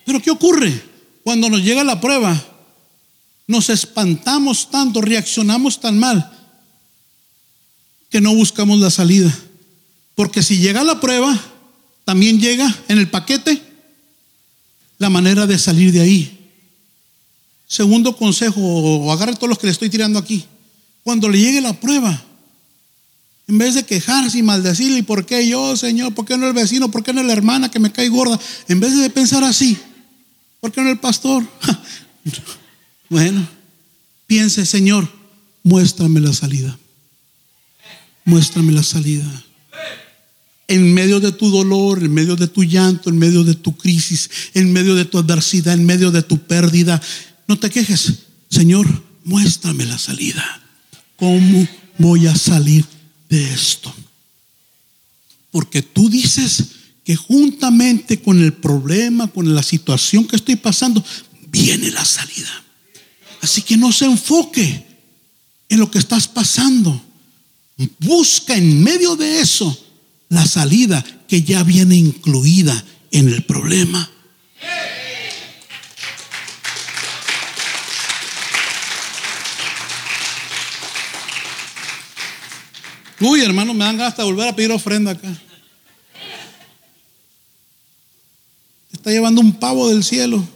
[0.06, 0.72] Pero ¿qué ocurre?
[1.24, 2.40] Cuando nos llega la prueba,
[3.48, 6.30] nos espantamos tanto, reaccionamos tan mal,
[8.08, 9.36] que no buscamos la salida.
[10.14, 11.36] Porque si llega la prueba,
[12.04, 13.60] también llega en el paquete
[14.98, 16.38] la manera de salir de ahí.
[17.66, 20.44] Segundo consejo, o agarre todos los que le estoy tirando aquí.
[21.02, 22.22] Cuando le llegue la prueba,
[23.52, 26.14] en vez de quejarse y maldecirle, ¿y por qué yo, Señor?
[26.14, 26.90] ¿Por qué no el vecino?
[26.90, 28.40] ¿Por qué no la hermana que me cae gorda?
[28.66, 29.76] En vez de pensar así,
[30.58, 31.46] ¿por qué no el pastor?
[33.10, 33.46] bueno,
[34.26, 35.06] piense, Señor,
[35.64, 36.78] muéstrame la salida.
[38.24, 39.44] Muéstrame la salida.
[40.66, 44.30] En medio de tu dolor, en medio de tu llanto, en medio de tu crisis,
[44.54, 47.02] en medio de tu adversidad, en medio de tu pérdida,
[47.46, 48.14] no te quejes.
[48.48, 48.86] Señor,
[49.24, 50.42] muéstrame la salida.
[51.16, 52.86] ¿Cómo voy a salir
[53.32, 53.92] de esto?
[55.50, 56.66] Porque tú dices
[57.02, 61.02] que juntamente con el problema, con la situación que estoy pasando,
[61.48, 62.62] viene la salida.
[63.40, 64.86] Así que no se enfoque
[65.68, 67.02] en lo que estás pasando.
[67.98, 69.76] Busca en medio de eso
[70.28, 74.10] la salida que ya viene incluida en el problema.
[83.22, 85.32] Uy, hermano, me dan ganas de volver a pedir ofrenda acá.
[88.92, 90.46] Está llevando un pavo del cielo.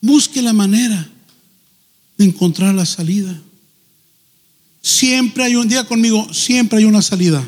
[0.00, 1.08] Busque la manera
[2.16, 3.38] de encontrar la salida.
[4.80, 7.46] Siempre hay un día conmigo, siempre hay una salida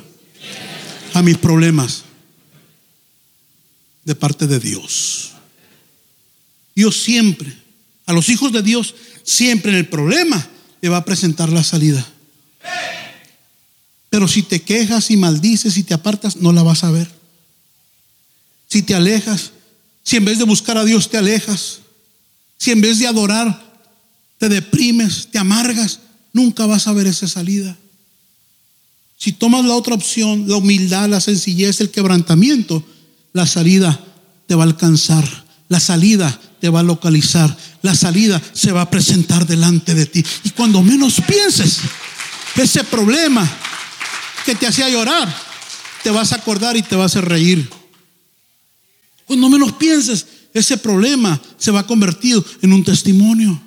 [1.15, 2.05] a mis problemas
[4.05, 5.33] de parte de Dios.
[6.75, 7.57] Dios siempre,
[8.05, 10.47] a los hijos de Dios, siempre en el problema
[10.81, 12.07] le va a presentar la salida.
[14.15, 17.11] Pero si te quejas y maldices y te apartas, no la vas a ver.
[18.69, 19.51] Si te alejas,
[20.05, 21.81] si en vez de buscar a Dios te alejas,
[22.57, 23.61] si en vez de adorar
[24.39, 25.99] te deprimes, te amargas,
[26.33, 27.77] nunca vas a ver esa salida.
[29.19, 32.85] Si tomas la otra opción, la humildad, la sencillez, el quebrantamiento,
[33.33, 33.99] la salida
[34.47, 35.29] te va a alcanzar,
[35.69, 40.25] la salida te va a localizar, la salida se va a presentar delante de ti.
[40.45, 41.81] Y cuando menos pienses,
[42.63, 43.51] ese problema
[44.45, 45.35] que te hacía llorar,
[46.03, 47.69] te vas a acordar y te vas a reír.
[49.27, 53.61] Cuando menos pienses, ese problema se va a convertir en un testimonio.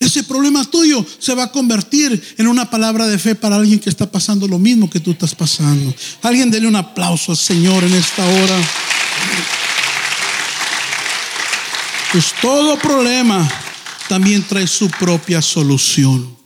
[0.00, 3.90] Ese problema tuyo se va a convertir en una palabra de fe para alguien que
[3.90, 5.92] está pasando lo mismo que tú estás pasando.
[6.22, 8.60] Alguien dele un aplauso al Señor en esta hora.
[12.12, 13.46] Pues todo problema
[14.08, 16.36] también trae su propia solución.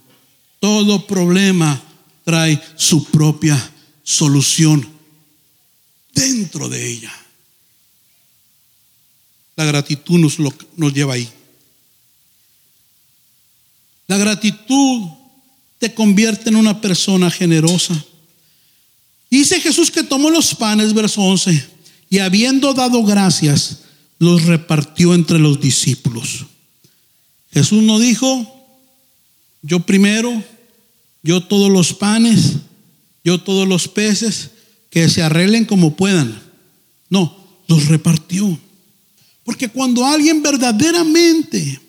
[0.59, 1.81] Todo problema
[2.25, 4.87] trae su propia solución
[6.15, 7.13] dentro de ella.
[9.57, 11.29] La gratitud nos, lleva ahí.
[14.07, 15.09] La gratitud
[15.79, 17.95] te convierte en una persona generosa.
[19.31, 21.69] Dice Jesús que tomó los panes, verso 11,
[22.11, 23.81] y habiendo dado gracias,
[24.19, 26.47] los repartió entre los discípulos.
[27.53, 28.47] Jesús no dijo,
[29.63, 30.43] yo primero,
[31.23, 32.55] yo todos los panes,
[33.25, 34.51] yo todos los peces,
[34.91, 36.43] que se arreglen como puedan.
[37.09, 37.37] No,
[37.69, 38.59] los repartió.
[39.45, 41.81] Porque cuando alguien verdaderamente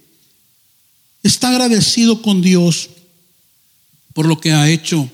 [1.22, 2.90] está agradecido con Dios
[4.14, 5.10] por lo que ha hecho,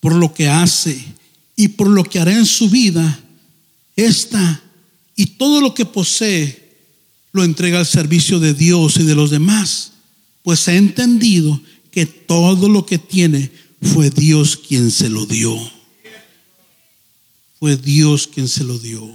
[0.00, 1.04] por lo que hace
[1.56, 3.20] y por lo que hará en su vida,
[3.94, 4.62] esta
[5.14, 6.62] y todo lo que posee
[7.32, 9.92] lo entrega al servicio de Dios y de los demás,
[10.42, 11.60] pues ha entendido
[11.92, 15.56] que todo lo que tiene fue Dios quien se lo dio.
[17.60, 19.08] Fue Dios quien se lo dio.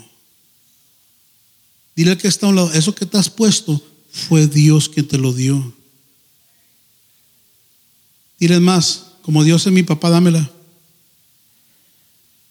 [1.95, 5.17] Dile que está a un lado, eso que te has puesto fue Dios quien te
[5.17, 5.73] lo dio.
[8.39, 10.49] Dile más, como Dios es mi papá, dámela.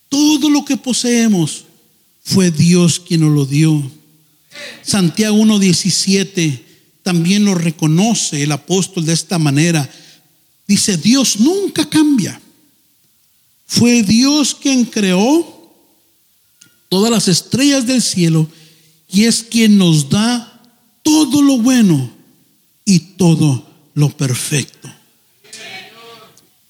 [0.09, 1.65] Todo lo que poseemos
[2.23, 3.89] fue Dios quien nos lo dio.
[4.83, 6.63] Santiago 1.17
[7.05, 9.89] también lo reconoce el apóstol de esta manera.
[10.67, 12.41] Dice, Dios nunca cambia.
[13.67, 15.73] Fue Dios quien creó
[16.89, 18.49] todas las estrellas del cielo
[19.09, 20.61] y es quien nos da
[21.03, 22.11] todo lo bueno
[22.85, 24.89] y todo lo perfecto.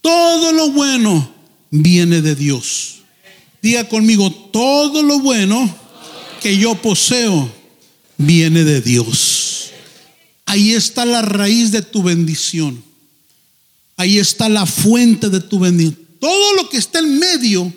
[0.01, 1.35] Todo lo bueno
[1.71, 2.97] viene de Dios.
[3.61, 5.75] Diga conmigo, todo lo bueno
[6.41, 7.51] que yo poseo
[8.17, 9.71] viene de Dios.
[10.45, 12.86] Ahí está la raíz de tu bendición.
[13.97, 15.99] Ahí está la fuente de tu bendición.
[16.21, 17.73] Todo lo que está en medio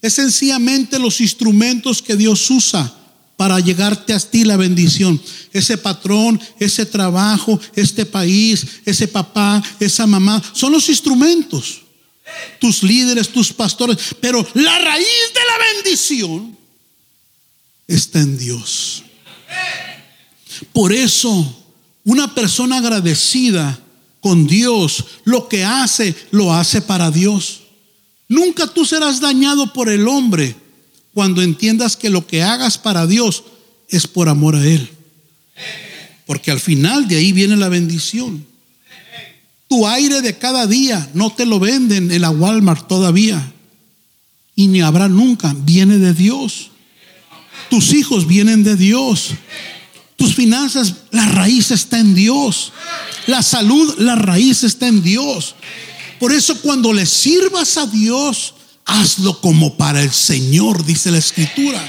[0.00, 2.94] es sencillamente los instrumentos que Dios usa
[3.36, 5.20] para llegarte a ti la bendición.
[5.52, 11.82] Ese patrón, ese trabajo, este país, ese papá, esa mamá, son los instrumentos.
[12.58, 13.96] Tus líderes, tus pastores.
[14.20, 16.58] Pero la raíz de la bendición
[17.86, 19.04] está en Dios.
[20.72, 21.64] Por eso,
[22.04, 23.78] una persona agradecida
[24.20, 27.62] con Dios, lo que hace, lo hace para Dios.
[28.28, 30.54] Nunca tú serás dañado por el hombre
[31.14, 33.44] cuando entiendas que lo que hagas para Dios
[33.88, 34.88] es por amor a Él.
[36.26, 38.46] Porque al final de ahí viene la bendición.
[39.68, 43.52] Tu aire de cada día no te lo venden en la Walmart todavía.
[44.54, 45.54] Y ni habrá nunca.
[45.56, 46.70] Viene de Dios.
[47.70, 49.30] Tus hijos vienen de Dios.
[50.18, 52.72] Tus finanzas, la raíz está en Dios.
[53.28, 55.54] La salud, la raíz está en Dios.
[56.18, 58.54] Por eso cuando le sirvas a Dios,
[58.84, 61.80] hazlo como para el Señor, dice la Escritura.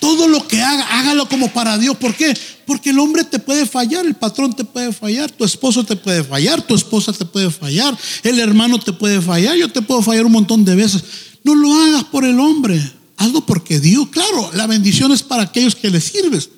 [0.00, 1.96] Todo lo que haga, hágalo como para Dios.
[1.98, 2.36] ¿Por qué?
[2.66, 6.24] Porque el hombre te puede fallar, el patrón te puede fallar, tu esposo te puede
[6.24, 10.26] fallar, tu esposa te puede fallar, el hermano te puede fallar, yo te puedo fallar
[10.26, 11.04] un montón de veces.
[11.44, 12.82] No lo hagas por el hombre,
[13.18, 16.50] hazlo porque Dios, claro, la bendición es para aquellos que le sirves.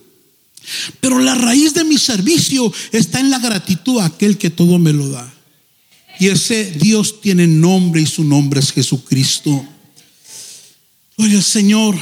[1.01, 4.93] Pero la raíz de mi servicio está en la gratitud a aquel que todo me
[4.93, 5.33] lo da.
[6.19, 9.67] Y ese Dios tiene nombre y su nombre es Jesucristo.
[11.17, 11.97] Oye, Señor,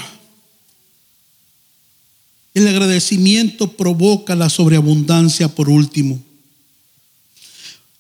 [2.54, 6.22] el agradecimiento provoca la sobreabundancia por último.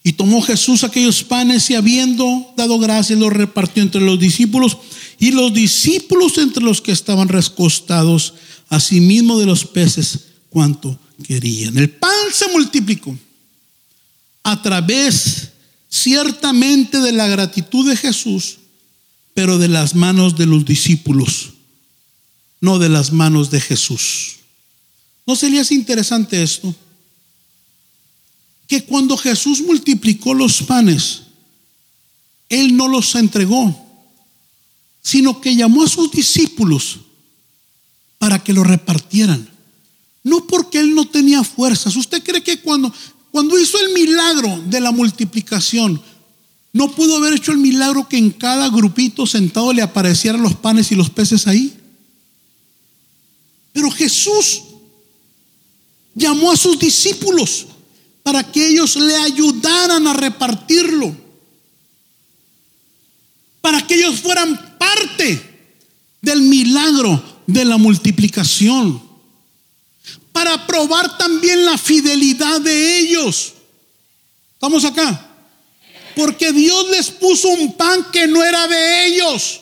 [0.04, 4.76] Y tomó Jesús aquellos panes y habiendo dado gracias los repartió entre los discípulos
[5.18, 8.34] y los discípulos entre los que estaban recostados,
[8.68, 11.76] asimismo de los peces, cuanto querían.
[11.78, 13.16] El pan se multiplicó
[14.42, 15.48] a través
[15.88, 18.58] ciertamente de la gratitud de Jesús,
[19.34, 21.54] pero de las manos de los discípulos,
[22.60, 24.36] no de las manos de Jesús.
[25.26, 26.74] ¿No sería interesante esto?
[28.66, 31.22] Que cuando Jesús multiplicó los panes,
[32.48, 33.74] Él no los entregó,
[35.02, 37.00] sino que llamó a sus discípulos
[38.18, 39.51] para que los repartieran.
[40.24, 41.96] No porque Él no tenía fuerzas.
[41.96, 42.92] ¿Usted cree que cuando
[43.32, 46.00] cuando hizo el milagro de la multiplicación,
[46.74, 50.92] no pudo haber hecho el milagro que en cada grupito sentado le aparecieran los panes
[50.92, 51.72] y los peces ahí.
[53.72, 54.64] Pero Jesús
[56.14, 57.68] llamó a sus discípulos
[58.22, 61.16] para que ellos le ayudaran a repartirlo.
[63.62, 65.70] Para que ellos fueran parte
[66.20, 69.11] del milagro de la multiplicación
[70.32, 73.52] para probar también la fidelidad de ellos.
[74.54, 75.28] ¿Estamos acá?
[76.16, 79.60] Porque Dios les puso un pan que no era de ellos,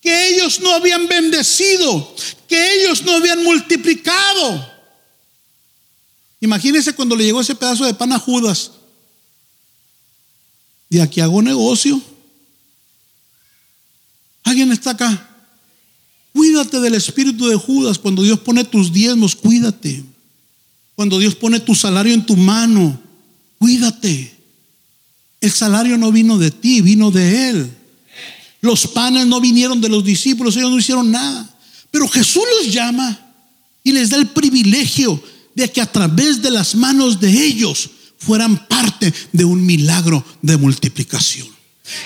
[0.00, 2.14] que ellos no habían bendecido,
[2.48, 4.72] que ellos no habían multiplicado.
[6.40, 8.72] Imagínense cuando le llegó ese pedazo de pan a Judas.
[10.88, 12.00] De aquí hago negocio.
[14.44, 15.35] ¿Alguien está acá?
[16.36, 17.98] Cuídate del espíritu de Judas.
[17.98, 20.04] Cuando Dios pone tus diezmos, cuídate.
[20.94, 23.00] Cuando Dios pone tu salario en tu mano,
[23.58, 24.36] cuídate.
[25.40, 27.70] El salario no vino de ti, vino de Él.
[28.60, 31.56] Los panes no vinieron de los discípulos, ellos no hicieron nada.
[31.90, 33.18] Pero Jesús los llama
[33.82, 35.18] y les da el privilegio
[35.54, 37.88] de que a través de las manos de ellos
[38.18, 41.48] fueran parte de un milagro de multiplicación.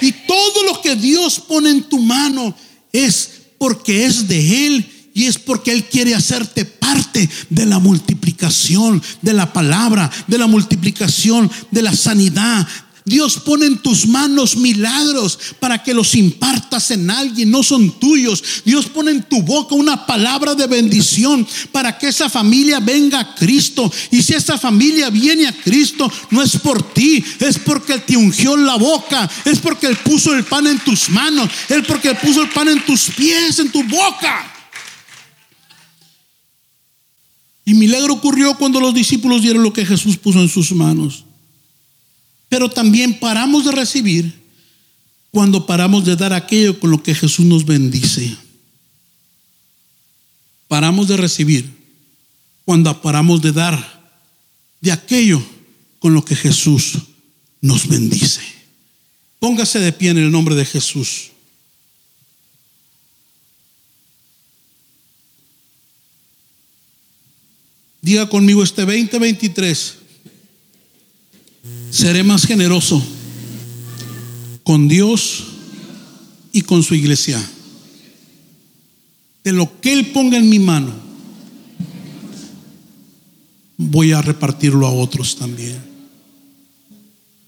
[0.00, 2.54] Y todo lo que Dios pone en tu mano
[2.92, 9.02] es porque es de Él y es porque Él quiere hacerte parte de la multiplicación
[9.20, 12.66] de la palabra, de la multiplicación de la sanidad,
[13.04, 18.62] Dios pone en tus manos milagros para que los impartas en alguien, no son tuyos.
[18.64, 23.34] Dios pone en tu boca una palabra de bendición para que esa familia venga a
[23.34, 23.90] Cristo.
[24.10, 28.16] Y si esa familia viene a Cristo, no es por ti, es porque Él te
[28.16, 32.16] ungió la boca, es porque Él puso el pan en tus manos, es porque Él
[32.18, 34.52] puso el pan en tus pies, en tu boca.
[37.64, 41.24] Y milagro ocurrió cuando los discípulos dieron lo que Jesús puso en sus manos
[42.50, 44.34] pero también paramos de recibir
[45.30, 48.36] cuando paramos de dar aquello con lo que Jesús nos bendice.
[50.66, 51.70] Paramos de recibir
[52.64, 54.00] cuando paramos de dar
[54.80, 55.40] de aquello
[56.00, 56.98] con lo que Jesús
[57.60, 58.42] nos bendice.
[59.38, 61.30] Póngase de pie en el nombre de Jesús.
[68.02, 69.99] Diga conmigo este 2023.
[72.00, 73.02] Seré más generoso
[74.62, 75.44] con Dios
[76.50, 77.38] y con su iglesia.
[79.44, 80.94] De lo que Él ponga en mi mano,
[83.76, 85.78] voy a repartirlo a otros también.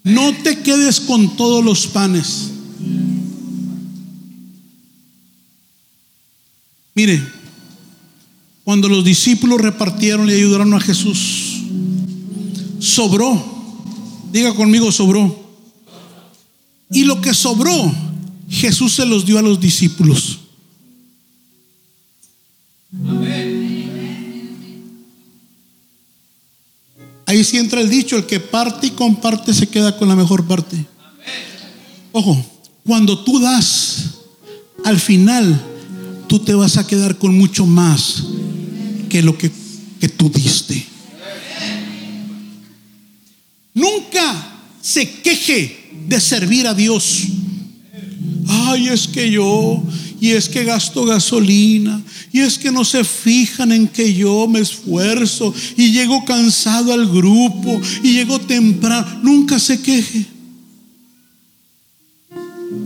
[0.04, 2.50] No te quedes con todos los panes.
[6.94, 7.26] Mire,
[8.64, 11.62] cuando los discípulos repartieron y ayudaron a Jesús,
[12.80, 13.51] sobró.
[14.32, 15.38] Diga conmigo, sobró.
[16.90, 17.92] Y lo que sobró,
[18.48, 20.38] Jesús se los dio a los discípulos.
[27.26, 30.46] Ahí sí entra el dicho, el que parte y comparte se queda con la mejor
[30.46, 30.86] parte.
[32.12, 32.44] Ojo,
[32.86, 34.18] cuando tú das,
[34.84, 35.62] al final
[36.26, 38.24] tú te vas a quedar con mucho más
[39.10, 39.50] que lo que,
[40.00, 40.91] que tú diste.
[43.74, 47.22] Nunca se queje de servir a Dios.
[48.48, 49.82] Ay, es que yo,
[50.20, 54.60] y es que gasto gasolina, y es que no se fijan en que yo me
[54.60, 59.06] esfuerzo y llego cansado al grupo y llego temprano.
[59.22, 60.26] Nunca se queje.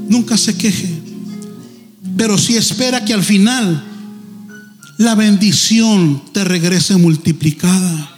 [0.08, 0.88] Nunca se queje.
[2.16, 3.84] Pero si espera que al final
[4.98, 8.16] la bendición te regrese multiplicada.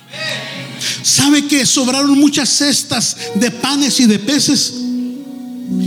[1.03, 4.75] ¿Sabe que sobraron muchas cestas de panes y de peces?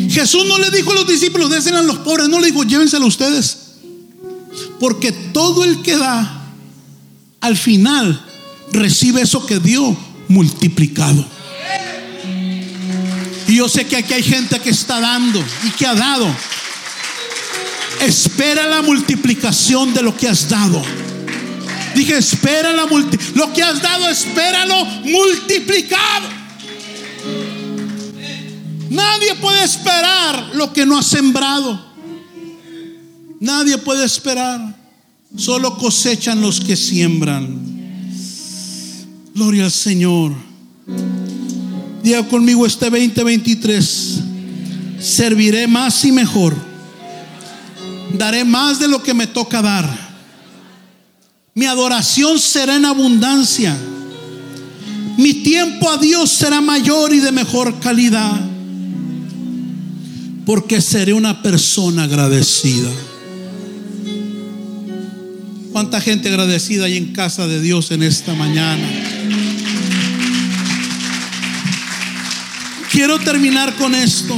[0.10, 3.06] Jesús no le dijo a los discípulos, desen a los pobres, no le dijo, llévenselo
[3.06, 3.58] ustedes.
[4.80, 6.54] Porque todo el que da,
[7.40, 8.24] al final,
[8.72, 9.98] recibe eso que dio
[10.28, 11.26] multiplicado.
[13.48, 16.34] Y yo sé que aquí hay gente que está dando y que ha dado.
[18.02, 20.82] Espera la multiplicación de lo que has dado.
[21.96, 22.86] Dije, espera la
[23.36, 26.28] lo que has dado, espéralo multiplicado.
[28.90, 31.80] Nadie puede esperar lo que no ha sembrado.
[33.40, 34.76] Nadie puede esperar.
[35.36, 37.60] Solo cosechan los que siembran.
[39.34, 40.34] Gloria al Señor.
[42.04, 44.20] Diga conmigo este 2023.
[45.00, 46.54] Serviré más y mejor.
[48.14, 50.11] Daré más de lo que me toca dar
[51.54, 53.78] mi adoración será en abundancia.
[55.18, 58.40] Mi tiempo a Dios será mayor y de mejor calidad.
[60.46, 62.90] Porque seré una persona agradecida.
[65.72, 68.88] ¿Cuánta gente agradecida hay en casa de Dios en esta mañana?
[72.92, 74.38] Quiero terminar con esto.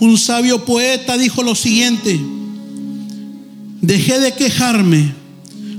[0.00, 2.39] Un sabio poeta dijo lo siguiente
[3.80, 5.14] dejé de quejarme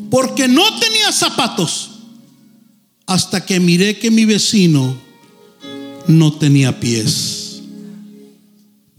[0.09, 1.91] porque no tenía zapatos
[3.07, 4.95] hasta que miré que mi vecino
[6.07, 7.61] no tenía pies.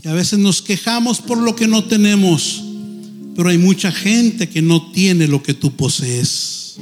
[0.02, 2.62] Y a veces nos quejamos por lo que no tenemos,
[3.36, 6.76] pero hay mucha gente que no tiene lo que tú posees.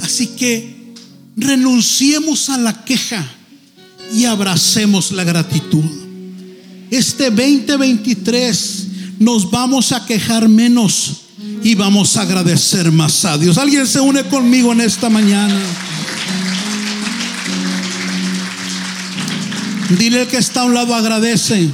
[0.00, 0.94] Así que
[1.36, 3.26] renunciemos a la queja
[4.14, 5.84] y abracemos la gratitud.
[6.90, 8.87] Este 2023
[9.18, 11.22] nos vamos a quejar menos
[11.62, 13.58] y vamos a agradecer más a Dios.
[13.58, 15.60] Alguien se une conmigo en esta mañana.
[19.98, 21.68] Dile que está a un lado, agradece.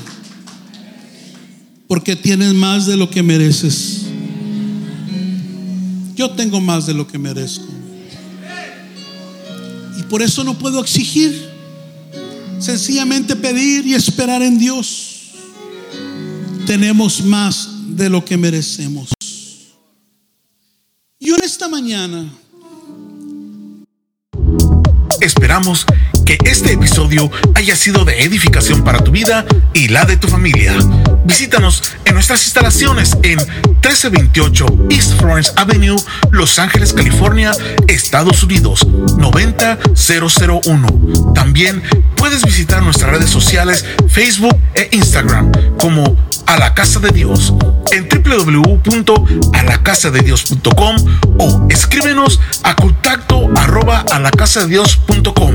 [1.87, 4.03] Porque tienes más de lo que mereces.
[6.15, 7.67] Yo tengo más de lo que merezco.
[9.99, 11.53] Y por eso no puedo exigir.
[12.61, 15.14] Sencillamente pedir y esperar en Dios
[16.65, 19.11] tenemos más de lo que merecemos.
[21.21, 22.31] Yo en esta mañana
[25.21, 25.87] Esperamos
[26.25, 30.75] que este episodio haya sido de edificación para tu vida y la de tu familia.
[31.25, 35.97] Visítanos en nuestras instalaciones en 1328 East Florence Avenue,
[36.31, 37.53] Los Ángeles, California,
[37.89, 38.87] Estados Unidos
[39.19, 41.33] 90001.
[41.35, 41.83] También
[42.17, 47.55] puedes visitar nuestras redes sociales Facebook e Instagram como A la Casa de Dios
[47.93, 50.97] en www.alacasadedios.com
[51.39, 55.55] o escríbenos a contacto arroba alacasadedios.com.